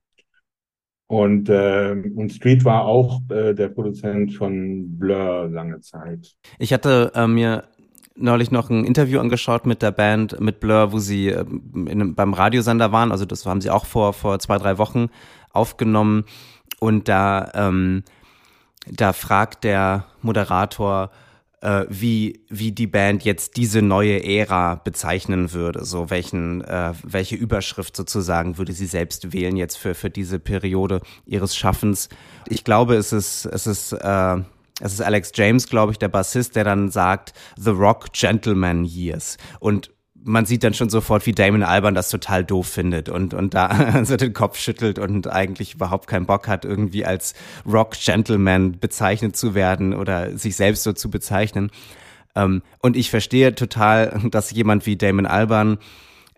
und, 1.07 1.49
äh, 1.49 1.95
und 2.15 2.31
Street 2.31 2.65
war 2.65 2.85
auch 2.85 3.21
äh, 3.29 3.53
der 3.53 3.69
Produzent 3.69 4.33
von 4.33 4.97
Blur 4.97 5.49
lange 5.51 5.79
Zeit. 5.81 6.35
Ich 6.57 6.73
hatte 6.73 7.11
äh, 7.13 7.27
mir 7.27 7.65
neulich 8.15 8.49
noch 8.49 8.69
ein 8.69 8.85
Interview 8.85 9.19
angeschaut 9.19 9.65
mit 9.65 9.81
der 9.81 9.91
Band, 9.91 10.39
mit 10.39 10.59
Blur, 10.59 10.91
wo 10.91 10.99
sie 10.99 11.29
äh, 11.29 11.45
in, 11.85 12.15
beim 12.15 12.33
Radiosender 12.33 12.91
waren. 12.91 13.11
Also 13.11 13.25
das 13.25 13.45
haben 13.45 13.61
sie 13.61 13.69
auch 13.69 13.85
vor, 13.85 14.13
vor 14.13 14.39
zwei, 14.39 14.57
drei 14.57 14.77
Wochen 14.77 15.09
aufgenommen. 15.51 16.23
Und 16.79 17.07
da, 17.07 17.51
ähm, 17.53 18.03
da 18.91 19.13
fragt 19.13 19.63
der 19.63 20.05
Moderator, 20.21 21.11
äh, 21.61 21.85
wie, 21.89 22.45
wie 22.49 22.71
die 22.71 22.87
Band 22.87 23.23
jetzt 23.23 23.57
diese 23.57 23.81
neue 23.81 24.23
Ära 24.23 24.75
bezeichnen 24.75 25.53
würde. 25.53 25.85
So 25.85 26.09
welchen, 26.09 26.63
äh, 26.63 26.93
welche 27.03 27.35
Überschrift 27.35 27.95
sozusagen 27.95 28.57
würde 28.57 28.73
sie 28.73 28.85
selbst 28.85 29.33
wählen 29.33 29.57
jetzt 29.57 29.77
für, 29.77 29.95
für 29.95 30.09
diese 30.09 30.39
Periode 30.39 31.01
ihres 31.25 31.55
Schaffens. 31.55 32.09
Ich 32.47 32.63
glaube, 32.63 32.95
es 32.95 33.13
ist, 33.13 33.45
es 33.45 33.67
ist, 33.67 33.93
äh, 33.93 34.37
es 34.81 34.93
ist 34.93 35.01
Alex 35.01 35.31
James, 35.33 35.67
glaube 35.69 35.93
ich, 35.93 35.99
der 35.99 36.09
Bassist, 36.09 36.55
der 36.55 36.65
dann 36.65 36.91
sagt, 36.91 37.33
The 37.57 37.69
Rock 37.69 38.11
Gentleman 38.11 38.83
Years. 38.83 39.37
Und 39.59 39.91
man 40.25 40.45
sieht 40.45 40.63
dann 40.63 40.73
schon 40.73 40.89
sofort, 40.89 41.25
wie 41.27 41.33
Damon 41.33 41.63
Alban 41.63 41.93
das 41.93 42.09
total 42.09 42.43
doof 42.43 42.67
findet 42.67 43.09
und, 43.09 43.33
und 43.33 43.53
da 43.53 44.03
so 44.05 44.17
den 44.17 44.33
Kopf 44.33 44.57
schüttelt 44.57 44.99
und 44.99 45.31
eigentlich 45.31 45.75
überhaupt 45.75 46.07
keinen 46.07 46.25
Bock 46.25 46.47
hat, 46.47 46.65
irgendwie 46.65 47.05
als 47.05 47.35
Rock 47.65 47.91
Gentleman 47.91 48.79
bezeichnet 48.79 49.37
zu 49.37 49.53
werden 49.55 49.93
oder 49.93 50.37
sich 50.37 50.55
selbst 50.55 50.83
so 50.83 50.93
zu 50.93 51.09
bezeichnen. 51.09 51.69
Ähm, 52.35 52.63
und 52.79 52.97
ich 52.97 53.11
verstehe 53.11 53.53
total, 53.53 54.19
dass 54.31 54.51
jemand 54.51 54.85
wie 54.85 54.97
Damon 54.97 55.27
Alban 55.27 55.77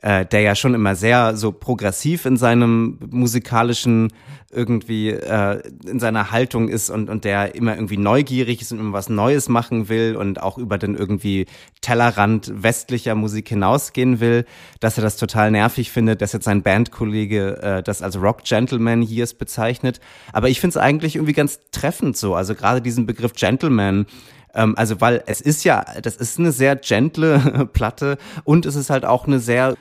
äh, 0.01 0.25
der 0.25 0.41
ja 0.41 0.55
schon 0.55 0.75
immer 0.75 0.95
sehr 0.95 1.35
so 1.35 1.51
progressiv 1.51 2.25
in 2.25 2.37
seinem 2.37 2.99
musikalischen 3.09 4.13
irgendwie 4.51 5.09
äh, 5.09 5.61
in 5.85 5.99
seiner 5.99 6.31
Haltung 6.31 6.69
ist 6.69 6.89
und 6.89 7.09
und 7.09 7.25
der 7.25 7.55
immer 7.55 7.75
irgendwie 7.75 7.97
neugierig 7.97 8.61
ist 8.61 8.71
und 8.71 8.79
immer 8.79 8.93
was 8.93 9.09
Neues 9.09 9.49
machen 9.49 9.89
will 9.89 10.15
und 10.15 10.41
auch 10.41 10.57
über 10.57 10.77
den 10.77 10.95
irgendwie 10.95 11.47
Tellerrand 11.81 12.51
westlicher 12.55 13.15
Musik 13.15 13.49
hinausgehen 13.49 14.19
will, 14.19 14.45
dass 14.79 14.97
er 14.97 15.03
das 15.03 15.17
total 15.17 15.51
nervig 15.51 15.91
findet, 15.91 16.21
dass 16.21 16.31
jetzt 16.31 16.45
sein 16.45 16.61
Bandkollege 16.61 17.61
äh, 17.61 17.83
das 17.83 18.01
als 18.01 18.21
Rock 18.21 18.43
Gentleman 18.43 19.01
Years 19.01 19.33
bezeichnet. 19.33 19.99
Aber 20.31 20.47
ich 20.47 20.61
finde 20.61 20.77
es 20.77 20.77
eigentlich 20.77 21.15
irgendwie 21.15 21.33
ganz 21.33 21.59
treffend 21.71 22.15
so. 22.15 22.35
Also 22.35 22.55
gerade 22.55 22.81
diesen 22.81 23.05
Begriff 23.07 23.33
Gentleman 23.33 24.05
ähm, 24.53 24.75
also 24.77 25.01
weil 25.01 25.23
es 25.27 25.41
ist 25.41 25.63
ja, 25.65 25.85
das 26.01 26.15
ist 26.15 26.39
eine 26.39 26.51
sehr 26.51 26.75
gentle 26.75 27.67
Platte 27.73 28.17
und 28.43 28.65
es 28.65 28.75
ist 28.75 28.89
halt 28.89 29.05
auch 29.05 29.27
eine 29.27 29.39
sehr 29.39 29.75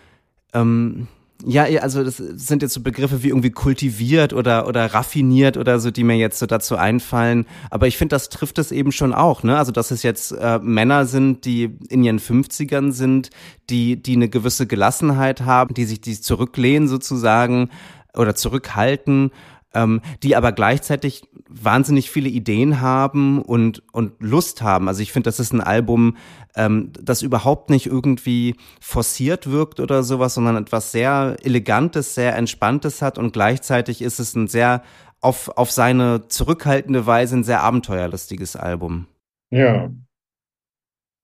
ähm, 0.56 1.08
ja, 1.44 1.64
also 1.82 2.02
das 2.02 2.16
sind 2.16 2.62
jetzt 2.62 2.72
so 2.72 2.80
Begriffe 2.80 3.22
wie 3.22 3.28
irgendwie 3.28 3.50
kultiviert 3.50 4.32
oder 4.32 4.66
oder 4.66 4.94
raffiniert 4.94 5.58
oder 5.58 5.78
so, 5.80 5.90
die 5.90 6.02
mir 6.02 6.16
jetzt 6.16 6.38
so 6.38 6.46
dazu 6.46 6.76
einfallen. 6.76 7.44
Aber 7.70 7.86
ich 7.86 7.98
finde, 7.98 8.14
das 8.14 8.30
trifft 8.30 8.58
es 8.58 8.72
eben 8.72 8.90
schon 8.90 9.12
auch, 9.12 9.42
ne? 9.42 9.58
Also 9.58 9.70
dass 9.70 9.90
es 9.90 10.02
jetzt 10.02 10.32
äh, 10.32 10.58
Männer 10.60 11.04
sind, 11.04 11.44
die 11.44 11.76
in 11.90 12.02
ihren 12.02 12.20
50ern 12.20 12.92
sind, 12.92 13.30
die 13.68 14.02
die 14.02 14.16
eine 14.16 14.30
gewisse 14.30 14.66
Gelassenheit 14.66 15.42
haben, 15.42 15.74
die 15.74 15.84
sich 15.84 16.00
die 16.00 16.18
zurücklehnen 16.18 16.88
sozusagen 16.88 17.68
oder 18.14 18.34
zurückhalten 18.34 19.30
ähm, 19.76 20.00
die 20.22 20.34
aber 20.34 20.52
gleichzeitig 20.52 21.22
wahnsinnig 21.48 22.10
viele 22.10 22.28
Ideen 22.28 22.80
haben 22.80 23.42
und, 23.42 23.82
und 23.92 24.12
Lust 24.20 24.62
haben. 24.62 24.88
Also 24.88 25.02
ich 25.02 25.12
finde, 25.12 25.28
das 25.28 25.38
ist 25.38 25.52
ein 25.52 25.60
Album, 25.60 26.16
ähm, 26.56 26.92
das 27.00 27.22
überhaupt 27.22 27.70
nicht 27.70 27.86
irgendwie 27.86 28.56
forciert 28.80 29.50
wirkt 29.50 29.80
oder 29.80 30.02
sowas, 30.02 30.34
sondern 30.34 30.56
etwas 30.56 30.92
sehr 30.92 31.36
Elegantes, 31.42 32.14
sehr 32.14 32.34
Entspanntes 32.36 33.02
hat 33.02 33.18
und 33.18 33.32
gleichzeitig 33.32 34.02
ist 34.02 34.18
es 34.18 34.34
ein 34.34 34.48
sehr 34.48 34.82
auf, 35.20 35.48
auf 35.56 35.70
seine 35.70 36.28
zurückhaltende 36.28 37.06
Weise 37.06 37.36
ein 37.36 37.44
sehr 37.44 37.62
abenteuerlustiges 37.62 38.56
Album. 38.56 39.06
Ja. 39.50 39.90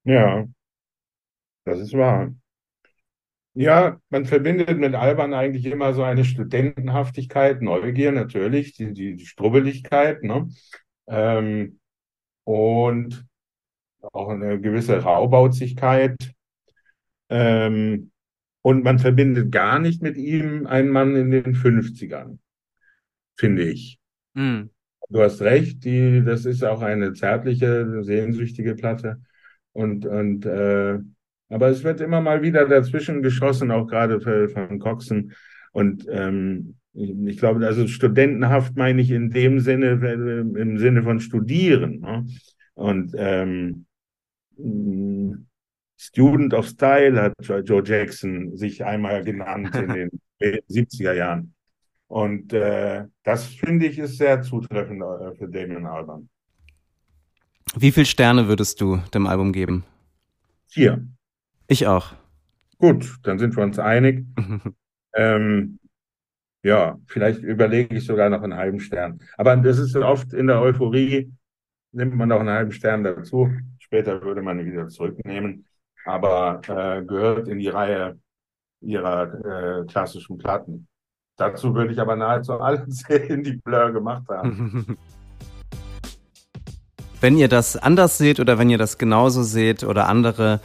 Ja. 0.05 0.47
Das 1.64 1.79
ist 1.79 1.92
wahr. 1.92 2.33
Ja, 3.55 4.01
man 4.09 4.25
verbindet 4.25 4.79
mit 4.79 4.95
Alban 4.95 5.35
eigentlich 5.35 5.66
immer 5.66 5.92
so 5.92 6.03
eine 6.03 6.25
Studentenhaftigkeit, 6.25 7.61
Neugier 7.61 8.11
natürlich, 8.11 8.73
die, 8.75 8.95
die, 8.95 9.16
die 9.16 9.27
Strubbeligkeit, 9.27 10.23
ne? 10.23 10.49
Ähm, 11.07 11.79
und 12.45 13.27
auch 14.12 14.29
eine 14.29 14.61
gewisse 14.61 14.99
Raubauzigkeit. 14.99 16.17
Ähm, 17.29 18.11
und 18.62 18.85
man 18.85 18.99
verbindet 18.99 19.51
gar 19.51 19.79
nicht 19.79 20.03
mit 20.03 20.17
ihm 20.17 20.67
einen 20.67 20.88
Mann 20.88 21.17
in 21.17 21.31
den 21.31 21.55
50ern, 21.55 22.38
finde 23.37 23.65
ich. 23.65 23.99
Mm. 24.35 24.65
Du 25.09 25.21
hast 25.21 25.43
recht, 25.43 25.85
die, 25.85 26.23
das 26.25 26.47
ist 26.47 26.65
auch 26.65 26.81
eine 26.81 27.12
zärtliche, 27.12 28.03
sehnsüchtige 28.03 28.75
Platte. 28.75 29.21
Und, 29.73 30.07
und 30.07 30.47
äh, 30.47 30.99
aber 31.49 31.69
es 31.69 31.85
wird 31.85 32.01
immer 32.01 32.21
mal 32.21 32.43
wieder 32.43 32.67
dazwischen 32.67 33.23
geschossen, 33.23 33.71
auch 33.71 33.87
gerade 33.87 34.21
für, 34.21 34.49
von 34.49 34.79
Coxen. 34.79 35.33
Und 35.73 36.07
ähm, 36.11 36.77
ich, 36.95 37.11
ich, 37.11 37.37
glaube, 37.37 37.67
also 37.67 37.87
studentenhaft 37.87 38.77
meine 38.77 39.03
ich 39.03 39.11
in 39.11 39.31
dem 39.31 39.61
Sinne, 39.61 39.93
im 40.57 40.79
Sinne 40.79 41.03
von 41.03 41.21
studieren. 41.21 42.01
Ne? 42.01 42.27
Und 42.75 43.12
ähm, 43.17 43.87
Student 45.97 46.55
of 46.55 46.67
Style 46.67 47.21
hat 47.21 47.35
Joe 47.65 47.83
Jackson 47.85 48.57
sich 48.57 48.85
einmal 48.85 49.25
genannt 49.25 49.75
in 49.75 49.88
den 50.41 50.61
70er 50.69 51.12
Jahren. 51.12 51.55
Und 52.09 52.53
äh, 52.53 53.07
das 53.23 53.47
finde 53.47 53.87
ich 53.87 53.99
ist 53.99 54.19
sehr 54.19 54.43
zutreffend 54.43 55.03
äh, 55.03 55.35
für 55.37 55.49
Damon 55.49 55.87
Alban. 55.87 56.29
Wie 57.75 57.91
viele 57.91 58.07
Sterne 58.07 58.49
würdest 58.49 58.81
du 58.81 58.99
dem 59.15 59.27
Album 59.27 59.53
geben? 59.53 59.85
Vier. 60.69 61.07
Ich 61.69 61.87
auch. 61.87 62.12
Gut, 62.79 63.17
dann 63.23 63.38
sind 63.38 63.57
wir 63.57 63.62
uns 63.62 63.79
einig. 63.79 64.27
ähm, 65.15 65.79
ja, 66.62 66.99
vielleicht 67.07 67.43
überlege 67.43 67.97
ich 67.97 68.05
sogar 68.05 68.29
noch 68.29 68.43
einen 68.43 68.57
halben 68.57 68.81
Stern. 68.81 69.21
Aber 69.37 69.57
das 69.57 69.79
ist 69.79 69.97
oft 69.97 70.33
in 70.33 70.49
der 70.49 70.61
Euphorie, 70.61 71.33
nimmt 71.93 72.15
man 72.15 72.29
noch 72.29 72.41
einen 72.41 72.51
halben 72.51 72.73
Stern 72.73 73.05
dazu. 73.05 73.51
Später 73.93 74.23
würde 74.23 74.41
man 74.41 74.65
wieder 74.65 74.89
zurücknehmen. 74.89 75.67
Aber 76.07 76.63
äh, 76.67 77.05
gehört 77.05 77.47
in 77.47 77.59
die 77.59 77.69
Reihe 77.69 78.19
ihrer 78.81 79.83
äh, 79.83 79.85
klassischen 79.85 80.39
Platten. 80.39 80.89
Dazu 81.37 81.75
würde 81.75 81.93
ich 81.93 82.01
aber 82.01 82.17
nahezu 82.17 82.55
alle 82.55 82.89
zählen, 82.89 83.43
die 83.45 83.53
Blur 83.53 83.93
gemacht 83.93 84.27
haben. 84.31 84.97
Wenn 87.21 87.37
ihr 87.37 87.49
das 87.49 87.77
anders 87.77 88.17
seht 88.17 88.41
oder 88.41 88.59
wenn 88.59 88.71
ihr 88.71 88.79
das 88.79 88.97
genauso 88.97 89.43
seht 89.43 89.85
oder 89.85 90.09
andere 90.09 90.61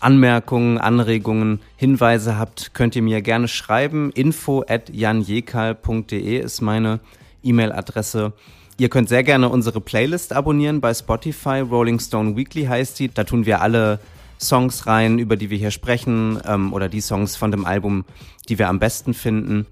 Anmerkungen, 0.00 0.78
Anregungen, 0.78 1.60
Hinweise 1.76 2.38
habt, 2.38 2.72
könnt 2.72 2.96
ihr 2.96 3.02
mir 3.02 3.20
gerne 3.20 3.48
schreiben. 3.48 4.10
Info 4.12 4.64
at 4.66 4.88
janjekal.de 4.88 6.38
ist 6.38 6.62
meine 6.62 7.00
E-Mail-Adresse. 7.42 8.32
Ihr 8.78 8.88
könnt 8.88 9.08
sehr 9.08 9.22
gerne 9.22 9.48
unsere 9.48 9.80
Playlist 9.80 10.32
abonnieren 10.32 10.80
bei 10.80 10.94
Spotify. 10.94 11.60
Rolling 11.60 12.00
Stone 12.00 12.36
Weekly 12.36 12.64
heißt 12.64 12.98
die. 12.98 13.12
Da 13.12 13.24
tun 13.24 13.46
wir 13.46 13.60
alle 13.60 14.00
Songs 14.40 14.86
rein, 14.86 15.18
über 15.18 15.36
die 15.36 15.50
wir 15.50 15.58
hier 15.58 15.70
sprechen, 15.70 16.40
ähm, 16.46 16.72
oder 16.72 16.88
die 16.88 17.00
Songs 17.00 17.36
von 17.36 17.50
dem 17.50 17.64
Album, 17.64 18.04
die 18.48 18.58
wir 18.58 18.68
am 18.68 18.78
besten 18.78 19.14
finden. 19.14 19.66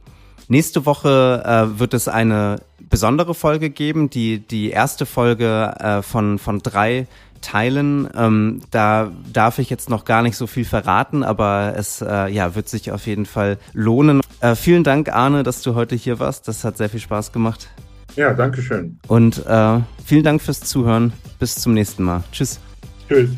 Nächste 0.48 0.84
Woche 0.86 1.42
äh, 1.44 1.78
wird 1.78 1.94
es 1.94 2.08
eine 2.08 2.60
besondere 2.78 3.34
Folge 3.34 3.70
geben, 3.70 4.10
die, 4.10 4.38
die 4.40 4.70
erste 4.70 5.06
Folge 5.06 5.74
äh, 5.78 6.02
von, 6.02 6.38
von 6.38 6.58
drei 6.60 7.06
teilen. 7.40 8.08
Ähm, 8.16 8.60
da 8.70 9.10
darf 9.32 9.58
ich 9.58 9.70
jetzt 9.70 9.88
noch 9.88 10.04
gar 10.04 10.22
nicht 10.22 10.36
so 10.36 10.46
viel 10.46 10.64
verraten, 10.64 11.22
aber 11.22 11.74
es 11.76 12.02
äh, 12.02 12.28
ja, 12.28 12.54
wird 12.54 12.68
sich 12.68 12.90
auf 12.90 13.06
jeden 13.06 13.26
Fall 13.26 13.58
lohnen. 13.72 14.20
Äh, 14.40 14.54
vielen 14.56 14.84
Dank, 14.84 15.08
Arne, 15.08 15.42
dass 15.42 15.62
du 15.62 15.74
heute 15.74 15.94
hier 15.94 16.18
warst. 16.18 16.48
Das 16.48 16.64
hat 16.64 16.76
sehr 16.76 16.90
viel 16.90 17.00
Spaß 17.00 17.32
gemacht. 17.32 17.68
Ja, 18.16 18.34
danke 18.34 18.62
schön. 18.62 18.98
Und 19.08 19.44
äh, 19.46 19.78
vielen 20.04 20.24
Dank 20.24 20.42
fürs 20.42 20.60
Zuhören. 20.60 21.12
Bis 21.38 21.54
zum 21.56 21.74
nächsten 21.74 22.02
Mal. 22.02 22.22
Tschüss. 22.32 22.60
Tschüss. 23.08 23.30